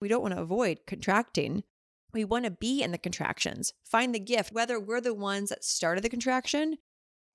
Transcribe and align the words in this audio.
We 0.00 0.08
don't 0.08 0.22
want 0.22 0.34
to 0.34 0.40
avoid 0.40 0.80
contracting. 0.86 1.64
We 2.12 2.24
want 2.24 2.44
to 2.44 2.50
be 2.50 2.82
in 2.82 2.90
the 2.90 2.98
contractions, 2.98 3.74
find 3.84 4.14
the 4.14 4.20
gift, 4.20 4.52
whether 4.52 4.80
we're 4.80 5.00
the 5.00 5.14
ones 5.14 5.50
that 5.50 5.64
started 5.64 6.02
the 6.02 6.08
contraction 6.08 6.78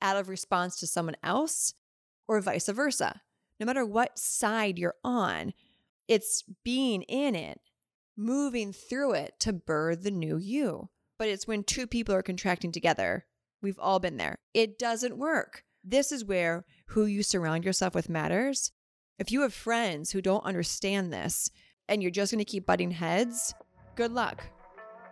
out 0.01 0.17
of 0.17 0.29
response 0.29 0.79
to 0.79 0.87
someone 0.87 1.15
else 1.23 1.73
or 2.27 2.39
vice 2.41 2.67
versa. 2.67 3.21
No 3.59 3.65
matter 3.65 3.85
what 3.85 4.17
side 4.17 4.79
you're 4.79 4.95
on, 5.03 5.53
it's 6.07 6.43
being 6.63 7.03
in 7.03 7.35
it, 7.35 7.61
moving 8.17 8.73
through 8.73 9.13
it 9.13 9.39
to 9.41 9.53
birth 9.53 10.03
the 10.03 10.11
new 10.11 10.37
you. 10.37 10.89
But 11.19 11.29
it's 11.29 11.47
when 11.47 11.63
two 11.63 11.87
people 11.87 12.15
are 12.15 12.23
contracting 12.23 12.71
together. 12.71 13.25
We've 13.61 13.79
all 13.79 13.99
been 13.99 14.17
there. 14.17 14.39
It 14.53 14.79
doesn't 14.79 15.17
work. 15.17 15.63
This 15.83 16.11
is 16.11 16.25
where 16.25 16.65
who 16.87 17.05
you 17.05 17.23
surround 17.23 17.63
yourself 17.63 17.93
with 17.93 18.09
matters. 18.09 18.71
If 19.19 19.31
you 19.31 19.41
have 19.41 19.53
friends 19.53 20.11
who 20.11 20.21
don't 20.21 20.45
understand 20.45 21.13
this 21.13 21.49
and 21.89 22.01
you're 22.01 22.11
just 22.11 22.31
going 22.31 22.43
to 22.43 22.45
keep 22.49 22.65
butting 22.65 22.91
heads, 22.91 23.53
good 23.95 24.11
luck. 24.11 24.43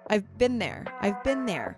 I've 0.09 0.37
been 0.37 0.57
there. 0.57 0.85
I've 1.01 1.23
been 1.23 1.45
there. 1.45 1.77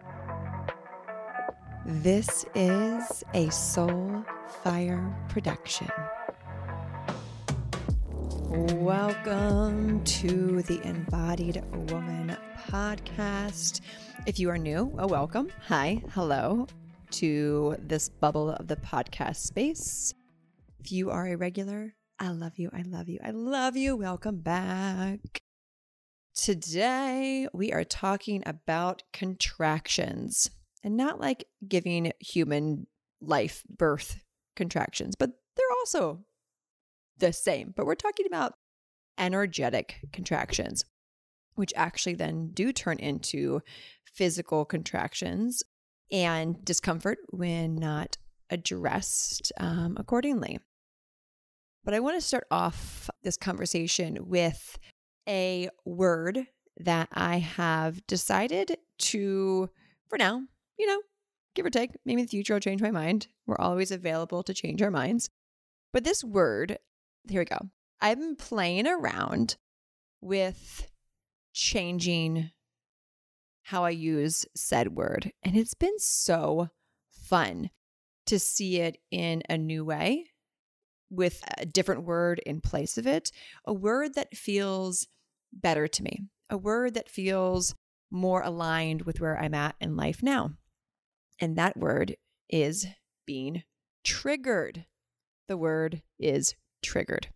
This 1.85 2.45
is 2.55 3.23
a 3.33 3.49
Soul 3.49 4.23
Fire 4.63 5.13
production. 5.29 5.89
Welcome 8.49 10.03
to 10.03 10.61
the 10.63 10.79
Embodied 10.83 11.63
Woman 11.91 12.37
podcast. 12.67 13.81
If 14.25 14.39
you 14.39 14.49
are 14.49 14.57
new, 14.57 14.93
a 14.97 15.07
welcome. 15.07 15.51
Hi, 15.67 16.01
hello 16.11 16.67
to 17.11 17.75
this 17.79 18.09
bubble 18.09 18.51
of 18.51 18.67
the 18.67 18.75
podcast 18.77 19.37
space. 19.37 20.13
If 20.79 20.91
you 20.91 21.09
are 21.09 21.27
a 21.27 21.35
regular, 21.35 21.93
I 22.23 22.29
love 22.29 22.57
you. 22.57 22.69
I 22.71 22.83
love 22.83 23.09
you. 23.09 23.19
I 23.21 23.31
love 23.31 23.75
you. 23.75 23.97
Welcome 23.97 24.39
back. 24.39 25.41
Today, 26.33 27.49
we 27.51 27.73
are 27.73 27.83
talking 27.83 28.41
about 28.45 29.03
contractions 29.11 30.49
and 30.85 30.95
not 30.95 31.19
like 31.19 31.43
giving 31.67 32.13
human 32.21 32.87
life 33.19 33.65
birth 33.69 34.21
contractions, 34.55 35.15
but 35.19 35.31
they're 35.57 35.77
also 35.79 36.23
the 37.17 37.33
same. 37.33 37.73
But 37.75 37.85
we're 37.85 37.95
talking 37.95 38.25
about 38.25 38.53
energetic 39.17 39.97
contractions, 40.13 40.85
which 41.55 41.73
actually 41.75 42.15
then 42.15 42.51
do 42.53 42.71
turn 42.71 42.99
into 42.99 43.61
physical 44.05 44.63
contractions 44.63 45.61
and 46.09 46.63
discomfort 46.63 47.17
when 47.31 47.75
not 47.75 48.17
addressed 48.49 49.51
um, 49.59 49.97
accordingly. 49.99 50.59
But 51.83 51.93
I 51.93 51.99
want 51.99 52.15
to 52.15 52.25
start 52.25 52.47
off 52.49 53.09
this 53.23 53.37
conversation 53.37 54.17
with 54.21 54.77
a 55.27 55.69
word 55.85 56.47
that 56.77 57.09
I 57.11 57.39
have 57.39 58.05
decided 58.07 58.77
to, 58.99 59.69
for 60.07 60.17
now, 60.17 60.41
you 60.77 60.87
know, 60.87 61.01
give 61.55 61.65
or 61.65 61.69
take, 61.69 61.91
maybe 62.05 62.21
in 62.21 62.25
the 62.25 62.31
future 62.31 62.53
I'll 62.53 62.59
change 62.59 62.81
my 62.81 62.91
mind. 62.91 63.27
We're 63.45 63.57
always 63.57 63.91
available 63.91 64.43
to 64.43 64.53
change 64.53 64.81
our 64.81 64.91
minds. 64.91 65.29
But 65.91 66.03
this 66.03 66.23
word, 66.23 66.79
here 67.27 67.41
we 67.41 67.45
go. 67.45 67.69
I've 68.01 68.19
been 68.19 68.35
playing 68.35 68.87
around 68.87 69.57
with 70.21 70.89
changing 71.53 72.49
how 73.63 73.83
I 73.83 73.91
use 73.91 74.45
said 74.55 74.95
word, 74.95 75.31
and 75.43 75.55
it's 75.55 75.73
been 75.73 75.99
so 75.99 76.69
fun 77.09 77.69
to 78.25 78.39
see 78.39 78.79
it 78.79 78.97
in 79.11 79.43
a 79.49 79.57
new 79.57 79.85
way 79.85 80.25
with 81.13 81.43
a 81.57 81.65
different 81.65 82.03
word 82.03 82.39
in 82.45 82.61
place 82.61 82.97
of 82.97 83.07
it, 83.07 83.31
a 83.65 83.73
word 83.73 84.15
that 84.15 84.35
feels 84.35 85.07
better 85.51 85.87
to 85.87 86.03
me, 86.03 86.23
a 86.49 86.57
word 86.57 86.95
that 86.95 87.09
feels 87.09 87.75
more 88.11 88.41
aligned 88.41 89.03
with 89.03 89.19
where 89.19 89.39
I'm 89.39 89.53
at 89.53 89.75
in 89.79 89.95
life 89.95 90.21
now. 90.21 90.51
And 91.39 91.55
that 91.55 91.77
word 91.77 92.15
is 92.49 92.85
being 93.25 93.63
triggered. 94.03 94.85
The 95.47 95.57
word 95.57 96.01
is 96.19 96.55
triggered. 96.83 97.27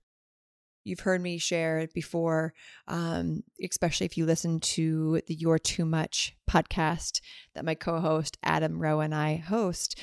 You've 0.84 1.02
heard 1.02 1.22
me 1.22 1.38
share 1.38 1.80
it 1.80 1.94
before, 1.94 2.54
um, 2.88 3.44
especially 3.62 4.06
if 4.06 4.18
you 4.18 4.26
listen 4.26 4.62
to 4.62 5.22
the 5.28 5.36
You're 5.36 5.60
Too 5.60 5.84
Much 5.84 6.34
podcast 6.50 7.20
that 7.54 7.66
my 7.66 7.76
co 7.76 8.00
host 8.00 8.38
Adam 8.42 8.80
Rowe 8.80 9.02
and 9.02 9.14
I 9.14 9.36
host. 9.36 10.00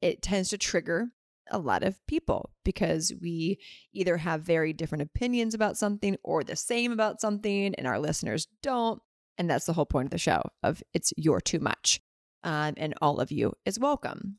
It 0.00 0.22
tends 0.22 0.50
to 0.50 0.58
trigger 0.58 1.08
a 1.50 1.58
lot 1.58 1.82
of 1.82 2.04
people 2.06 2.50
because 2.64 3.12
we 3.20 3.58
either 3.92 4.16
have 4.16 4.42
very 4.42 4.72
different 4.72 5.02
opinions 5.02 5.54
about 5.54 5.76
something 5.76 6.16
or 6.22 6.44
the 6.44 6.56
same 6.56 6.92
about 6.92 7.20
something 7.20 7.74
and 7.76 7.86
our 7.86 7.98
listeners 7.98 8.46
don't 8.62 9.00
and 9.38 9.48
that's 9.48 9.66
the 9.66 9.72
whole 9.72 9.86
point 9.86 10.06
of 10.06 10.10
the 10.10 10.18
show 10.18 10.42
of 10.62 10.82
it's 10.94 11.12
you're 11.16 11.40
too 11.40 11.60
much 11.60 12.00
um, 12.44 12.74
and 12.76 12.94
all 13.00 13.20
of 13.20 13.30
you 13.32 13.52
is 13.64 13.78
welcome. 13.78 14.38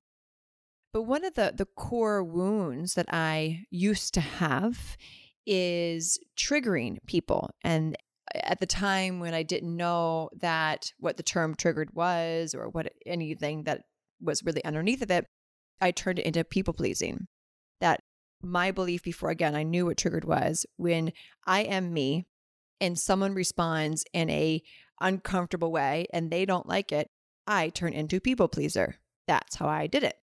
But 0.94 1.03
one 1.03 1.24
of 1.24 1.36
the 1.36 1.53
the 1.56 1.68
core 1.78 2.24
wounds 2.24 2.96
that 2.96 3.06
i 3.09 3.66
used 3.69 4.14
to 4.16 4.22
have 4.22 4.98
is 5.46 6.19
triggering 6.38 6.98
people 7.06 7.50
and 7.64 7.96
at 8.36 8.59
the 8.59 8.66
time 8.66 9.19
when 9.19 9.34
i 9.34 9.44
didn't 9.44 9.75
know 9.75 10.30
that 10.42 10.92
what 11.00 11.18
the 11.18 11.24
term 11.24 11.56
triggered 11.56 11.94
was 11.94 12.53
or 12.53 12.69
what 12.69 12.92
anything 13.06 13.64
that 13.64 13.81
was 14.22 14.44
really 14.44 14.64
underneath 14.66 15.02
of 15.02 15.12
it 15.12 15.25
I 15.82 15.92
turned 15.92 16.20
it 16.20 16.26
into 16.26 16.44
people 16.44 16.74
pleasing. 16.74 17.28
That 17.82 18.02
my 18.42 18.72
belief 18.72 19.04
before, 19.04 19.30
again, 19.30 19.56
I 19.56 19.64
knew 19.64 19.86
what 19.86 19.98
triggered 19.98 20.26
was 20.26 20.66
when 20.78 21.12
I 21.46 21.62
am 21.62 21.94
me 21.94 22.26
and 22.82 22.98
someone 22.98 23.34
responds 23.34 24.06
in 24.14 24.30
a 24.30 24.62
uncomfortable 25.02 25.72
way 25.72 26.08
and 26.14 26.30
they 26.30 26.46
don't 26.46 26.68
like 26.68 26.92
it, 26.92 27.10
I 27.48 27.70
turn 27.70 27.94
into 27.94 28.20
people 28.20 28.48
pleaser. 28.48 28.96
That's 29.28 29.56
how 29.56 29.68
I 29.68 29.88
did 29.88 30.04
it. 30.04 30.16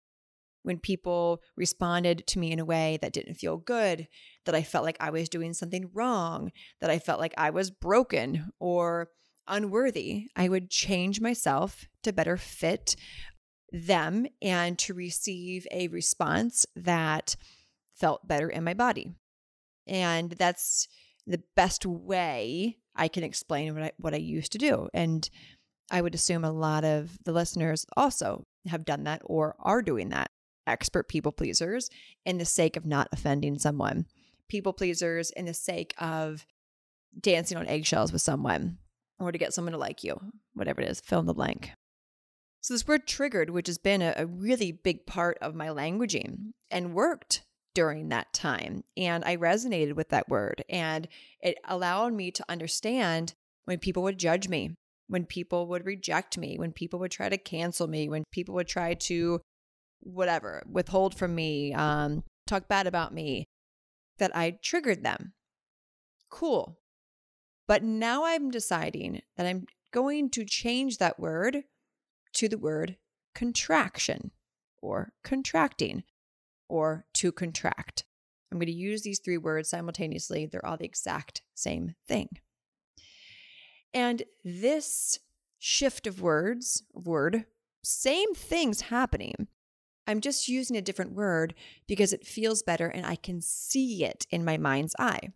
When 0.63 0.79
people 0.79 1.41
responded 1.55 2.25
to 2.27 2.39
me 2.39 2.51
in 2.51 2.59
a 2.59 2.65
way 2.65 2.97
that 3.01 3.13
didn't 3.13 3.35
feel 3.35 3.57
good, 3.57 4.07
that 4.45 4.55
I 4.55 4.63
felt 4.63 4.83
like 4.83 4.97
I 4.99 5.11
was 5.11 5.29
doing 5.29 5.53
something 5.53 5.89
wrong, 5.93 6.51
that 6.81 6.89
I 6.89 6.99
felt 6.99 7.19
like 7.19 7.33
I 7.37 7.51
was 7.51 7.69
broken 7.69 8.51
or 8.59 9.09
unworthy, 9.47 10.27
I 10.35 10.49
would 10.49 10.71
change 10.71 11.21
myself 11.21 11.85
to 12.03 12.11
better 12.11 12.37
fit 12.37 12.95
them 13.71 14.25
and 14.41 14.77
to 14.79 14.93
receive 14.93 15.67
a 15.71 15.87
response 15.89 16.65
that 16.75 17.35
felt 17.95 18.27
better 18.27 18.49
in 18.49 18.63
my 18.63 18.73
body. 18.73 19.11
And 19.87 20.31
that's 20.31 20.87
the 21.27 21.41
best 21.55 21.85
way 21.85 22.77
I 22.95 23.07
can 23.07 23.23
explain 23.23 23.73
what 23.73 23.83
I, 23.83 23.91
what 23.97 24.13
I 24.13 24.17
used 24.17 24.51
to 24.53 24.57
do. 24.57 24.87
And 24.93 25.29
I 25.91 26.01
would 26.01 26.15
assume 26.15 26.43
a 26.43 26.51
lot 26.51 26.83
of 26.83 27.17
the 27.23 27.31
listeners 27.31 27.85
also 27.95 28.45
have 28.67 28.85
done 28.85 29.03
that 29.03 29.21
or 29.25 29.55
are 29.59 29.81
doing 29.81 30.09
that. 30.09 30.31
Expert 30.67 31.07
people 31.07 31.31
pleasers 31.31 31.89
in 32.25 32.37
the 32.37 32.45
sake 32.45 32.75
of 32.75 32.85
not 32.85 33.07
offending 33.11 33.59
someone, 33.59 34.07
people 34.49 34.73
pleasers 34.73 35.29
in 35.31 35.45
the 35.45 35.53
sake 35.53 35.93
of 35.99 36.45
dancing 37.19 37.57
on 37.57 37.67
eggshells 37.67 38.11
with 38.11 38.21
someone 38.21 38.77
or 39.19 39.31
to 39.31 39.37
get 39.37 39.53
someone 39.53 39.73
to 39.73 39.77
like 39.77 40.03
you, 40.03 40.19
whatever 40.53 40.81
it 40.81 40.89
is, 40.89 40.99
fill 40.99 41.19
in 41.19 41.25
the 41.27 41.33
blank. 41.33 41.71
So, 42.65 42.73
this 42.73 42.87
word 42.87 43.05
triggered, 43.05 43.51
which 43.51 43.67
has 43.67 43.77
been 43.77 44.01
a, 44.01 44.15
a 44.17 44.25
really 44.25 44.71
big 44.71 45.05
part 45.05 45.37
of 45.39 45.53
my 45.53 45.67
languaging 45.67 46.53
and 46.71 46.95
worked 46.95 47.43
during 47.75 48.09
that 48.09 48.33
time. 48.33 48.83
And 48.97 49.23
I 49.23 49.37
resonated 49.37 49.93
with 49.93 50.09
that 50.09 50.29
word. 50.29 50.65
And 50.67 51.07
it 51.39 51.59
allowed 51.65 52.13
me 52.13 52.31
to 52.31 52.45
understand 52.49 53.35
when 53.65 53.77
people 53.77 54.01
would 54.01 54.17
judge 54.17 54.49
me, 54.49 54.71
when 55.07 55.27
people 55.27 55.67
would 55.67 55.85
reject 55.85 56.39
me, 56.39 56.57
when 56.57 56.71
people 56.71 56.97
would 57.01 57.11
try 57.11 57.29
to 57.29 57.37
cancel 57.37 57.85
me, 57.85 58.09
when 58.09 58.23
people 58.31 58.55
would 58.55 58.67
try 58.67 58.95
to, 58.95 59.41
whatever, 59.99 60.63
withhold 60.67 61.13
from 61.13 61.35
me, 61.35 61.71
um, 61.71 62.23
talk 62.47 62.67
bad 62.67 62.87
about 62.87 63.13
me, 63.13 63.45
that 64.17 64.35
I 64.35 64.57
triggered 64.63 65.03
them. 65.03 65.33
Cool. 66.31 66.79
But 67.67 67.83
now 67.83 68.25
I'm 68.25 68.49
deciding 68.49 69.21
that 69.37 69.45
I'm 69.45 69.67
going 69.91 70.31
to 70.31 70.43
change 70.43 70.97
that 70.97 71.19
word 71.19 71.63
to 72.35 72.47
the 72.47 72.57
word 72.57 72.97
contraction 73.33 74.31
or 74.81 75.13
contracting 75.23 76.03
or 76.69 77.05
to 77.13 77.31
contract. 77.31 78.05
I'm 78.51 78.59
going 78.59 78.67
to 78.67 78.73
use 78.73 79.01
these 79.01 79.19
three 79.19 79.37
words 79.37 79.69
simultaneously. 79.69 80.45
They're 80.45 80.65
all 80.65 80.77
the 80.77 80.85
exact 80.85 81.41
same 81.53 81.95
thing. 82.07 82.29
And 83.93 84.23
this 84.43 85.19
shift 85.59 86.07
of 86.07 86.21
words, 86.21 86.83
word, 86.93 87.45
same 87.83 88.33
things 88.33 88.81
happening. 88.81 89.47
I'm 90.07 90.21
just 90.21 90.47
using 90.47 90.77
a 90.77 90.81
different 90.81 91.13
word 91.13 91.55
because 91.87 92.13
it 92.13 92.27
feels 92.27 92.61
better 92.61 92.87
and 92.87 93.05
I 93.05 93.15
can 93.15 93.41
see 93.41 94.03
it 94.03 94.27
in 94.29 94.45
my 94.45 94.57
mind's 94.57 94.95
eye 94.99 95.31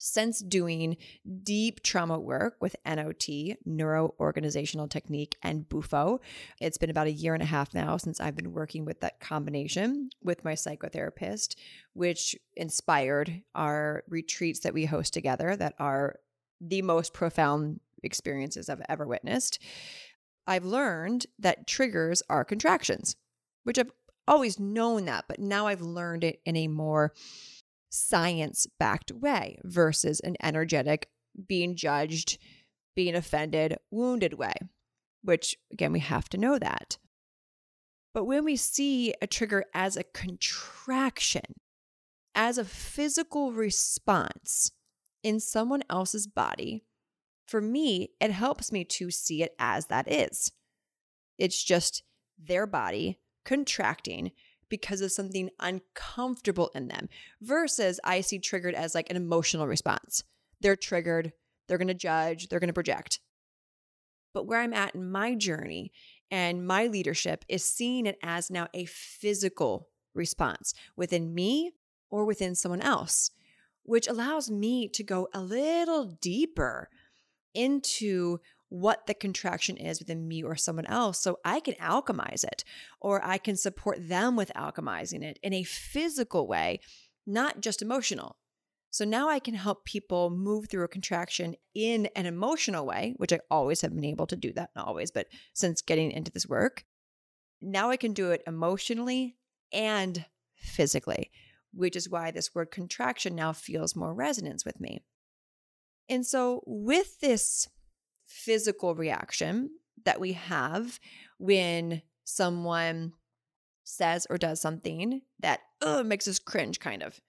since 0.00 0.40
doing 0.40 0.96
deep 1.42 1.82
trauma 1.82 2.18
work 2.18 2.56
with 2.58 2.74
NOT, 2.86 3.28
Neuro 3.66 4.14
Organizational 4.18 4.88
Technique, 4.88 5.36
and 5.42 5.68
BUFO. 5.68 6.20
It's 6.58 6.78
been 6.78 6.88
about 6.88 7.06
a 7.06 7.12
year 7.12 7.34
and 7.34 7.42
a 7.42 7.46
half 7.46 7.74
now 7.74 7.98
since 7.98 8.18
I've 8.18 8.34
been 8.34 8.52
working 8.52 8.86
with 8.86 9.00
that 9.00 9.20
combination 9.20 10.08
with 10.22 10.42
my 10.42 10.54
psychotherapist, 10.54 11.54
which 11.92 12.34
inspired 12.56 13.42
our 13.54 14.02
retreats 14.08 14.60
that 14.60 14.72
we 14.72 14.86
host 14.86 15.12
together 15.12 15.54
that 15.54 15.74
are 15.78 16.16
the 16.62 16.80
most 16.80 17.12
profound 17.12 17.80
experiences 18.02 18.70
I've 18.70 18.82
ever 18.88 19.06
witnessed. 19.06 19.58
I've 20.46 20.64
learned 20.64 21.26
that 21.38 21.66
triggers 21.66 22.22
are 22.30 22.44
contractions, 22.44 23.16
which 23.64 23.78
I've 23.78 23.92
always 24.26 24.58
known 24.58 25.04
that, 25.04 25.26
but 25.28 25.40
now 25.40 25.66
I've 25.66 25.82
learned 25.82 26.24
it 26.24 26.40
in 26.46 26.56
a 26.56 26.68
more 26.68 27.12
science 27.90 28.66
backed 28.78 29.12
way 29.12 29.58
versus 29.64 30.20
an 30.20 30.36
energetic, 30.42 31.08
being 31.46 31.76
judged, 31.76 32.38
being 32.96 33.14
offended, 33.14 33.76
wounded 33.90 34.34
way, 34.34 34.54
which 35.22 35.56
again, 35.72 35.92
we 35.92 36.00
have 36.00 36.28
to 36.30 36.38
know 36.38 36.58
that. 36.58 36.98
But 38.12 38.24
when 38.24 38.44
we 38.44 38.56
see 38.56 39.14
a 39.20 39.26
trigger 39.26 39.64
as 39.74 39.96
a 39.96 40.04
contraction, 40.04 41.54
as 42.34 42.58
a 42.58 42.64
physical 42.64 43.52
response 43.52 44.72
in 45.22 45.38
someone 45.38 45.82
else's 45.90 46.26
body, 46.26 46.84
for 47.46 47.60
me, 47.60 48.10
it 48.20 48.30
helps 48.30 48.72
me 48.72 48.84
to 48.84 49.10
see 49.10 49.42
it 49.42 49.54
as 49.58 49.86
that 49.86 50.10
is. 50.10 50.52
It's 51.38 51.62
just 51.62 52.02
their 52.38 52.66
body 52.66 53.18
contracting 53.44 54.30
because 54.70 55.02
of 55.02 55.12
something 55.12 55.50
uncomfortable 55.60 56.70
in 56.74 56.88
them 56.88 57.08
versus 57.42 58.00
I 58.02 58.22
see 58.22 58.38
triggered 58.38 58.74
as 58.74 58.94
like 58.94 59.10
an 59.10 59.16
emotional 59.16 59.66
response. 59.66 60.24
They're 60.60 60.76
triggered, 60.76 61.32
they're 61.68 61.78
going 61.78 61.88
to 61.88 61.94
judge, 61.94 62.48
they're 62.48 62.60
going 62.60 62.68
to 62.68 62.74
project. 62.74 63.20
But 64.32 64.46
where 64.46 64.60
I'm 64.60 64.72
at 64.72 64.94
in 64.94 65.10
my 65.10 65.34
journey 65.34 65.92
and 66.30 66.66
my 66.66 66.86
leadership 66.86 67.44
is 67.48 67.64
seeing 67.64 68.06
it 68.06 68.16
as 68.22 68.50
now 68.50 68.68
a 68.72 68.86
physical 68.86 69.88
response 70.14 70.72
within 70.96 71.34
me 71.34 71.72
or 72.08 72.24
within 72.24 72.54
someone 72.54 72.80
else, 72.80 73.30
which 73.82 74.08
allows 74.08 74.50
me 74.50 74.88
to 74.88 75.02
go 75.02 75.28
a 75.34 75.40
little 75.40 76.04
deeper 76.20 76.88
into 77.54 78.38
what 78.70 79.06
the 79.06 79.14
contraction 79.14 79.76
is 79.76 79.98
within 79.98 80.26
me 80.26 80.42
or 80.42 80.56
someone 80.56 80.86
else 80.86 81.20
so 81.20 81.38
I 81.44 81.60
can 81.60 81.74
alchemize 81.74 82.44
it 82.44 82.64
or 83.00 83.22
I 83.22 83.36
can 83.36 83.56
support 83.56 84.08
them 84.08 84.36
with 84.36 84.52
alchemizing 84.56 85.22
it 85.22 85.38
in 85.42 85.52
a 85.52 85.64
physical 85.64 86.46
way, 86.46 86.80
not 87.26 87.60
just 87.60 87.82
emotional. 87.82 88.36
So 88.90 89.04
now 89.04 89.28
I 89.28 89.38
can 89.38 89.54
help 89.54 89.84
people 89.84 90.30
move 90.30 90.68
through 90.68 90.84
a 90.84 90.88
contraction 90.88 91.56
in 91.74 92.06
an 92.16 92.26
emotional 92.26 92.86
way, 92.86 93.14
which 93.18 93.32
I 93.32 93.40
always 93.50 93.80
have 93.82 93.94
been 93.94 94.04
able 94.04 94.26
to 94.28 94.36
do 94.36 94.52
that, 94.54 94.70
not 94.74 94.86
always, 94.86 95.10
but 95.10 95.26
since 95.52 95.82
getting 95.82 96.10
into 96.10 96.32
this 96.32 96.48
work, 96.48 96.84
now 97.60 97.90
I 97.90 97.96
can 97.96 98.12
do 98.12 98.30
it 98.30 98.42
emotionally 98.46 99.36
and 99.72 100.24
physically, 100.56 101.30
which 101.72 101.94
is 101.94 102.08
why 102.08 102.30
this 102.30 102.54
word 102.54 102.70
contraction 102.70 103.34
now 103.34 103.52
feels 103.52 103.96
more 103.96 104.14
resonance 104.14 104.64
with 104.64 104.80
me. 104.80 105.02
And 106.08 106.26
so, 106.26 106.62
with 106.66 107.20
this 107.20 107.68
physical 108.30 108.94
reaction 108.94 109.70
that 110.04 110.20
we 110.20 110.32
have 110.32 111.00
when 111.38 112.00
someone 112.24 113.12
says 113.82 114.26
or 114.30 114.38
does 114.38 114.60
something 114.60 115.22
that 115.40 115.60
makes 116.04 116.28
us 116.28 116.38
cringe, 116.38 116.78
kind 116.78 117.02
of, 117.02 117.20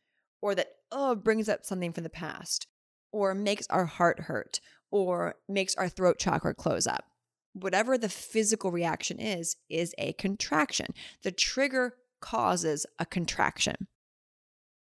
or 0.42 0.54
that 0.56 0.68
oh, 0.92 1.16
brings 1.16 1.50
up 1.50 1.66
something 1.66 1.92
from 1.92 2.04
the 2.04 2.10
past, 2.10 2.68
or 3.12 3.34
makes 3.34 3.66
our 3.70 3.86
heart 3.86 4.22
hurt, 4.22 4.60
or 4.92 5.36
makes 5.50 5.76
our 5.76 5.90
throat 5.90 6.20
chakra 6.20 6.54
close 6.54 6.86
up. 6.86 7.06
Whatever 7.54 7.98
the 7.98 8.10
physical 8.10 8.72
reaction 8.72 9.20
is, 9.20 9.58
is 9.70 9.96
a 9.98 10.14
contraction. 10.14 10.88
The 11.24 11.32
trigger 11.32 11.96
causes 12.22 12.86
a 13.00 13.06
contraction. 13.06 13.88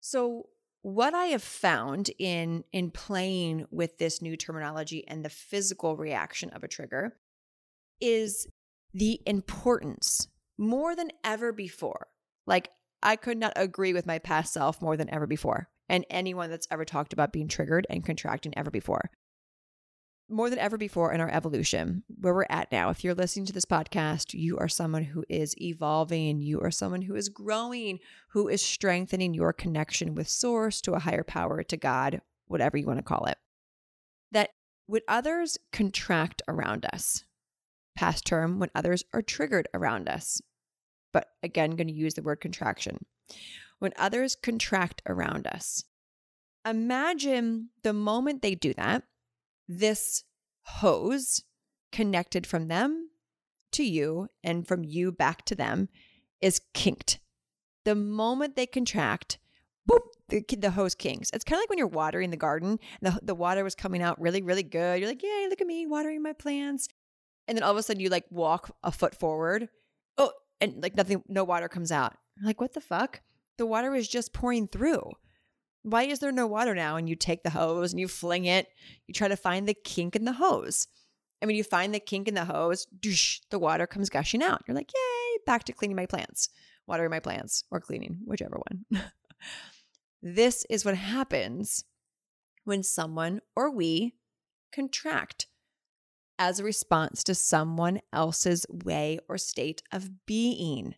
So, 0.00 0.49
what 0.83 1.15
I 1.15 1.27
have 1.27 1.43
found 1.43 2.11
in 2.19 2.65
in 2.73 2.91
playing 2.91 3.67
with 3.71 3.99
this 3.99 4.23
new 4.23 4.37
terminology 4.37 5.07
and 5.07 5.25
the 5.25 5.31
physical 5.31 5.97
reaction 5.97 6.51
of 6.51 6.63
a 6.63 6.69
trigger 6.69 7.17
is 8.01 8.47
the 8.95 9.21
importance 9.27 10.29
more 10.57 10.95
than 10.95 11.11
ever 11.25 11.53
before. 11.53 12.09
Like 12.47 12.71
I 13.03 13.17
could 13.17 13.39
not 13.39 13.53
agree 13.57 13.93
with 13.93 14.07
my 14.07 14.19
past 14.19 14.53
self 14.53 14.81
more 14.81 14.97
than 14.97 15.13
ever 15.13 15.27
before 15.27 15.69
and 15.89 16.05
anyone 16.11 16.51
that's 16.51 16.69
ever 16.71 16.85
talked 16.85 17.13
about 17.13 17.33
being 17.33 17.49
triggered 17.49 17.87
and 17.91 18.05
contracting 18.05 18.57
ever 18.57 18.71
before 18.71 19.11
more 20.29 20.51
than 20.51 20.59
ever 20.59 20.77
before 20.77 21.13
in 21.13 21.21
our 21.21 21.31
evolution, 21.31 22.03
where 22.21 22.35
we're 22.35 22.47
at 22.51 22.71
now, 22.71 22.91
if 22.91 23.03
you're 23.03 23.15
listening 23.15 23.47
to 23.47 23.53
this 23.53 23.65
podcast, 23.65 24.35
you 24.35 24.59
are 24.59 24.69
someone 24.69 25.05
who 25.05 25.25
is 25.29 25.55
evolving, 25.61 26.41
you 26.41 26.61
are 26.61 26.71
someone 26.71 27.03
who 27.03 27.15
is 27.15 27.29
growing, 27.29 27.99
who 28.31 28.49
is 28.49 28.63
strengthening 28.63 29.33
your 29.33 29.53
connection 29.53 30.15
with 30.15 30.29
Source 30.29 30.81
to 30.83 30.93
a 30.93 30.99
higher 30.99 31.25
power, 31.25 31.63
to 31.63 31.77
God, 31.77 32.21
whatever 32.47 32.77
you 32.77 32.87
want 32.87 32.99
to 32.99 33.03
call 33.03 33.25
it. 33.25 33.39
That 34.31 34.51
when 34.87 35.03
others 35.09 35.57
contract 35.73 36.43
around 36.47 36.87
us, 36.93 37.25
past 37.97 38.27
term, 38.27 38.59
when 38.59 38.71
others 38.75 39.05
are 39.15 39.23
triggered 39.23 39.69
around 39.73 40.09
us, 40.09 40.43
but 41.13 41.29
again, 41.43 41.71
going 41.71 41.89
to 41.89 41.93
use 41.93 42.15
the 42.15 42.23
word 42.23 42.41
contraction. 42.41 43.07
When 43.79 43.93
others 43.97 44.37
contract 44.37 45.01
around 45.07 45.47
us, 45.47 45.85
imagine 46.67 47.71
the 47.83 47.95
moment 47.95 48.43
they 48.43 48.55
do 48.55 48.75
that 48.75 49.05
this 49.69 50.25
hose 50.62 51.43
connected 51.93 52.47
from 52.47 52.69
them 52.69 53.11
to 53.73 53.85
you 53.85 54.29
and 54.43 54.67
from 54.67 54.85
you 54.85 55.12
back 55.12 55.44
to 55.47 55.55
them 55.55 55.88
is 56.41 56.61
kinked. 56.75 57.19
The 57.85 57.94
moment 57.94 58.56
they 58.56 58.67
contract, 58.67 59.38
boop, 59.88 60.00
the, 60.29 60.44
the 60.56 60.70
hose 60.70 60.94
kinks. 60.94 61.31
It's 61.32 61.44
kind 61.44 61.59
of 61.59 61.62
like 61.62 61.70
when 61.70 61.79
you're 61.79 61.87
watering 61.87 62.31
the 62.31 62.37
garden, 62.37 62.79
the, 63.00 63.19
the 63.23 63.35
water 63.35 63.65
was 63.65 63.75
coming 63.75 64.03
out 64.03 64.20
really, 64.20 64.43
really 64.43 64.62
good. 64.62 65.00
You're 65.00 65.09
like, 65.09 65.23
yay, 65.23 65.47
look 65.49 65.61
at 65.61 65.67
me 65.67 65.87
watering 65.87 66.23
my 66.23 66.32
plants. 66.32 66.88
And 67.47 67.56
then 67.56 67.62
all 67.62 67.73
of 67.73 67.76
a 67.79 67.82
sudden 67.82 68.00
you 68.00 68.11
like 68.11 68.26
walk 68.31 68.75
a 68.82 68.93
foot 68.93 69.15
forward. 69.15 69.69
Oh, 70.19 70.32
and 70.61 70.82
like 70.82 70.97
nothing, 70.97 71.23
no 71.29 71.44
water 71.44 71.69
comes 71.69 71.93
out. 71.93 72.15
I'm 72.38 72.47
like, 72.47 72.61
what 72.61 72.75
the 72.75 72.81
fuck? 72.81 73.23
The 73.56 73.67
water 73.67 73.91
was 73.91 74.06
just 74.06 74.32
pouring 74.32 74.69
through. 74.69 75.12
Why 75.83 76.05
is 76.05 76.19
there 76.19 76.33
no 76.33 76.47
water 76.47 76.75
now? 76.75 76.97
And 76.97 77.09
you 77.09 77.17
take 77.17 77.43
the 77.43 77.51
hose 77.51 77.93
and 77.93 78.01
you 78.01 78.09
fling 78.09 78.45
it. 78.45 78.69
You 79.07 79.15
try 79.15 79.29
to 79.29 79.37
find 79.37 79.69
the 79.69 79.75
kink 79.75 80.17
in 80.17 80.25
the 80.25 80.33
hose. 80.33 80.87
And 81.41 81.49
when 81.49 81.57
you 81.57 81.65
find 81.65 81.95
the 81.95 82.01
kink 82.01 82.29
in 82.29 82.35
the 82.35 82.45
hose, 82.45 82.87
doosh, 82.99 83.41
the 83.51 83.59
water 83.59 83.87
comes 83.87 84.11
gushing 84.11 84.43
out. 84.43 84.63
You're 84.67 84.75
like, 84.75 84.91
yay, 84.95 85.39
back 85.47 85.65
to 85.65 85.73
cleaning 85.73 85.97
my 85.97 86.07
plants, 86.07 86.49
watering 86.87 87.11
my 87.11 87.21
plants, 87.21 87.65
or 87.71 87.81
cleaning, 87.81 88.19
whichever 88.25 88.61
one. 88.69 89.05
this 90.23 90.67
is 90.69 90.85
what 90.85 90.97
happens 90.97 91.85
when 92.65 92.83
someone 92.83 93.41
or 93.55 93.71
we 93.71 94.15
contract 94.73 95.47
as 96.39 96.61
a 96.61 96.65
response 96.65 97.25
to 97.25 97.35
someone 97.35 98.01
else's 98.13 98.67
way 98.85 99.19
or 99.29 99.39
state 99.39 99.82
of 99.93 100.27
being. 100.27 100.94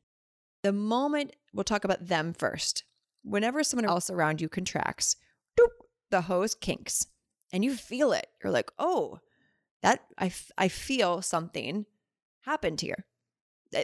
The 0.62 0.72
moment 0.72 1.36
we'll 1.52 1.64
talk 1.64 1.84
about 1.84 2.06
them 2.06 2.34
first 2.34 2.84
whenever 3.22 3.62
someone 3.62 3.86
oh. 3.88 3.94
else 3.94 4.10
around 4.10 4.40
you 4.40 4.48
contracts, 4.48 5.16
doop, 5.58 5.68
the 6.10 6.22
hose 6.22 6.54
kinks 6.54 7.06
and 7.52 7.64
you 7.64 7.74
feel 7.74 8.12
it. 8.12 8.26
You're 8.42 8.52
like, 8.52 8.70
oh, 8.78 9.18
that 9.82 10.00
I, 10.18 10.26
f- 10.26 10.50
I 10.58 10.68
feel 10.68 11.22
something 11.22 11.86
happened 12.42 12.80
here. 12.80 13.06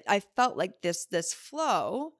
I 0.09 0.21
felt 0.35 0.57
like 0.57 0.83
this 0.83 1.07
this 1.07 1.33
flow 1.33 2.15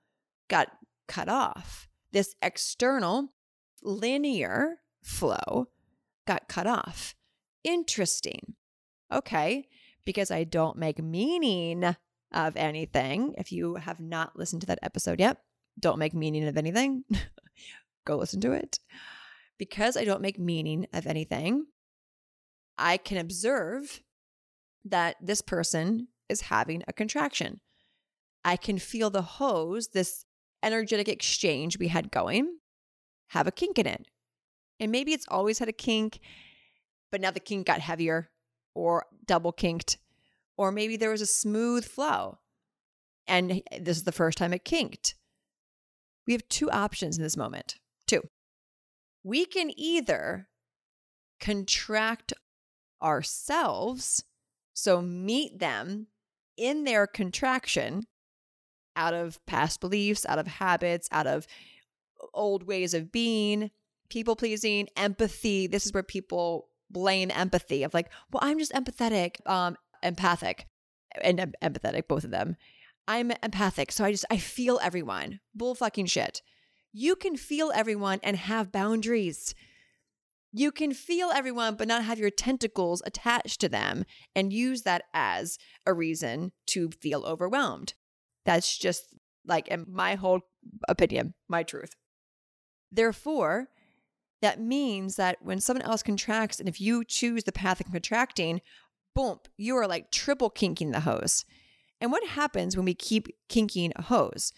got 0.49 0.69
cut 1.09 1.29
off. 1.29 1.89
This 2.13 2.35
external 2.41 3.33
linear 3.83 4.77
flow 5.03 5.69
got 6.27 6.49
cut 6.49 6.69
off. 6.69 7.15
Interesting. 7.65 8.55
Okay, 9.13 9.67
because 10.05 10.31
I 10.31 10.45
don't 10.45 10.79
make 10.79 11.03
meaning 11.03 11.97
of 12.33 12.57
anything. 12.57 13.35
If 13.37 13.51
you 13.51 13.77
have 13.77 13.99
not 13.99 14.39
listened 14.39 14.61
to 14.63 14.67
that 14.69 14.79
episode 14.83 15.19
yet, 15.19 15.39
don't 15.79 15.99
make 15.99 16.15
meaning 16.15 16.47
of 16.47 16.57
anything, 16.57 17.05
go 18.05 18.17
listen 18.17 18.41
to 18.41 18.53
it. 18.53 18.79
Because 19.59 19.97
I 19.97 20.05
don't 20.05 20.21
make 20.23 20.39
meaning 20.39 20.87
of 20.93 21.07
anything, 21.07 21.67
I 22.77 22.97
can 22.99 23.19
observe 23.19 24.03
that 24.85 25.17
this 25.21 25.41
person 25.41 26.09
is 26.29 26.43
having 26.43 26.83
a 26.87 26.93
contraction. 26.93 27.61
I 28.45 28.57
can 28.57 28.79
feel 28.79 29.11
the 29.11 29.23
hose, 29.23 29.89
this 29.89 30.25
energetic 30.63 31.09
exchange 31.09 31.79
we 31.79 31.89
had 31.89 32.11
going, 32.11 32.59
have 33.29 33.47
a 33.47 33.53
kink 33.53 33.79
in 33.79 33.87
it. 33.87 34.07
And 34.79 34.93
maybe 34.93 35.13
it's 35.13 35.27
always 35.29 35.59
had 35.59 35.69
a 35.69 35.73
kink, 35.73 36.21
but 37.11 37.21
now 37.21 37.31
the 37.31 37.41
kink 37.41 37.67
got 37.67 37.81
heavier 37.81 38.31
or 38.75 39.07
double 39.25 39.53
kinked, 39.53 39.97
or 40.59 40.71
maybe 40.71 40.97
there 40.97 41.11
was 41.11 41.23
a 41.23 41.27
smooth 41.27 41.85
flow 41.85 42.39
and 43.27 43.63
this 43.81 43.97
is 43.97 44.05
the 44.05 44.13
first 44.13 44.39
time 44.39 44.53
it 44.53 44.65
kinked. 44.65 45.15
We 46.27 46.33
have 46.33 46.49
two 46.49 46.71
options 46.71 47.17
in 47.17 47.23
this 47.23 47.37
moment. 47.37 47.77
Two. 48.07 48.23
We 49.23 49.45
can 49.45 49.71
either 49.77 50.49
contract 51.41 52.33
ourselves, 53.03 54.25
so 54.75 55.01
meet 55.03 55.59
them 55.59 56.09
in 56.57 56.85
their 56.85 57.07
contraction 57.07 58.05
out 58.97 59.15
of 59.15 59.45
past 59.47 59.81
beliefs, 59.81 60.25
out 60.27 60.39
of 60.39 60.47
habits, 60.47 61.09
out 61.13 61.27
of 61.27 61.47
old 62.33 62.63
ways 62.67 62.95
of 62.95 63.13
being, 63.13 63.71
people 64.09 64.37
pleasing, 64.37 64.89
empathy. 64.97 65.67
This 65.67 65.87
is 65.87 65.93
where 65.93 66.03
people 66.03 66.69
blame 66.91 67.31
empathy 67.31 67.83
of 67.83 67.93
like, 67.93 68.11
well, 68.31 68.41
I'm 68.43 68.59
just 68.59 68.73
empathetic, 68.73 69.47
um, 69.49 69.77
empathic, 70.03 70.67
and 71.23 71.41
em- 71.41 71.53
empathetic, 71.63 72.09
both 72.09 72.25
of 72.25 72.31
them. 72.31 72.57
I'm 73.09 73.31
empathic, 73.43 73.93
so 73.93 74.05
I 74.05 74.13
just 74.13 74.25
I 74.31 74.37
feel 74.37 74.81
everyone. 74.83 75.41
Bull 75.55 75.75
fucking 75.75 76.07
shit. 76.07 76.43
You 76.93 77.15
can 77.15 77.37
feel 77.37 77.71
everyone 77.75 78.21
and 78.23 78.37
have 78.37 78.73
boundaries. 78.73 79.55
You 80.53 80.73
can 80.73 80.95
feel 80.95 81.31
everyone, 81.31 81.77
but 81.77 81.89
not 81.89 82.05
have 82.05 82.19
your 82.19 82.31
tentacles 82.31 83.03
attached 83.05 83.61
to 83.61 83.69
them 83.69 84.05
and 84.35 84.53
use 84.53 84.83
that 84.83 85.03
as 85.13 85.59
a 85.85 85.93
reason 85.93 86.53
to 86.69 86.91
feel 86.91 87.25
overwhelmed. 87.25 87.95
That's 88.45 88.79
just 88.79 89.15
like 89.45 89.69
in 89.69 89.85
my 89.89 90.15
whole 90.15 90.41
opinion, 90.89 91.35
my 91.49 91.63
truth. 91.63 91.95
Therefore, 92.91 93.69
that 94.43 94.61
means 94.61 95.17
that 95.17 95.39
when 95.43 95.61
someone 95.61 95.85
else 95.85 96.03
contracts, 96.03 96.59
and 96.59 96.69
if 96.69 96.81
you 96.81 97.05
choose 97.05 97.45
the 97.45 97.53
path 97.53 97.81
of 97.81 97.91
contracting, 97.93 98.61
boom, 99.15 99.39
you 99.57 99.77
are 99.77 99.87
like 99.87 100.11
triple 100.11 100.51
kinking 100.51 100.91
the 100.91 101.01
hose. 101.01 101.45
And 102.01 102.13
what 102.13 102.27
happens 102.27 102.77
when 102.77 102.85
we 102.85 102.95
keep 102.95 103.29
kinking 103.49 103.93
a 103.97 104.03
hose? 104.03 104.53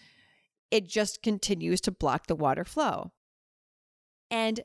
It 0.71 0.87
just 0.87 1.23
continues 1.23 1.81
to 1.81 1.91
block 1.91 2.27
the 2.27 2.35
water 2.35 2.65
flow. 2.65 3.11
And 4.29 4.61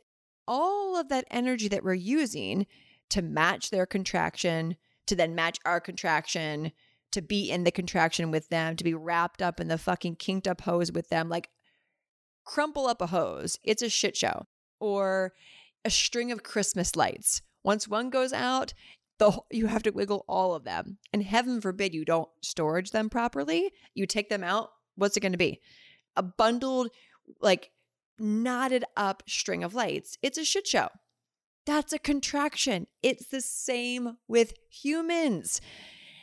all 0.46 0.96
of 0.96 1.08
that 1.08 1.26
energy 1.30 1.68
that 1.68 1.84
we're 1.84 1.94
using 1.94 2.66
to 3.10 3.22
match 3.22 3.70
their 3.70 3.86
contraction, 3.86 4.76
to 5.06 5.16
then 5.16 5.34
match 5.34 5.58
our 5.64 5.80
contraction, 5.80 6.72
to 7.12 7.22
be 7.22 7.50
in 7.50 7.64
the 7.64 7.70
contraction 7.70 8.30
with 8.30 8.48
them, 8.48 8.76
to 8.76 8.84
be 8.84 8.92
wrapped 8.92 9.40
up 9.40 9.60
in 9.60 9.68
the 9.68 9.78
fucking 9.78 10.16
kinked 10.16 10.48
up 10.48 10.62
hose 10.62 10.90
with 10.90 11.08
them, 11.08 11.28
like 11.28 11.48
crumple 12.44 12.86
up 12.86 13.00
a 13.00 13.06
hose. 13.06 13.58
It's 13.62 13.82
a 13.82 13.88
shit 13.88 14.16
show. 14.16 14.46
Or 14.80 15.32
a 15.84 15.90
string 15.90 16.32
of 16.32 16.42
Christmas 16.42 16.96
lights. 16.96 17.40
Once 17.62 17.88
one 17.88 18.10
goes 18.10 18.32
out, 18.32 18.74
the 19.18 19.38
you 19.50 19.66
have 19.66 19.82
to 19.84 19.90
wiggle 19.90 20.24
all 20.28 20.54
of 20.54 20.64
them. 20.64 20.98
And 21.12 21.22
heaven 21.22 21.60
forbid 21.60 21.94
you 21.94 22.04
don't 22.04 22.28
storage 22.42 22.90
them 22.90 23.08
properly. 23.08 23.72
You 23.94 24.06
take 24.06 24.28
them 24.28 24.42
out, 24.44 24.70
what's 24.96 25.16
it 25.16 25.20
going 25.20 25.32
to 25.32 25.38
be? 25.38 25.60
A 26.16 26.22
bundled 26.22 26.90
like 27.40 27.70
knotted 28.18 28.84
up 28.96 29.22
string 29.26 29.64
of 29.64 29.74
lights. 29.74 30.18
It's 30.22 30.38
a 30.38 30.44
shit 30.44 30.66
show. 30.66 30.88
That's 31.66 31.92
a 31.92 31.98
contraction. 31.98 32.86
It's 33.02 33.26
the 33.26 33.40
same 33.40 34.18
with 34.28 34.52
humans. 34.68 35.60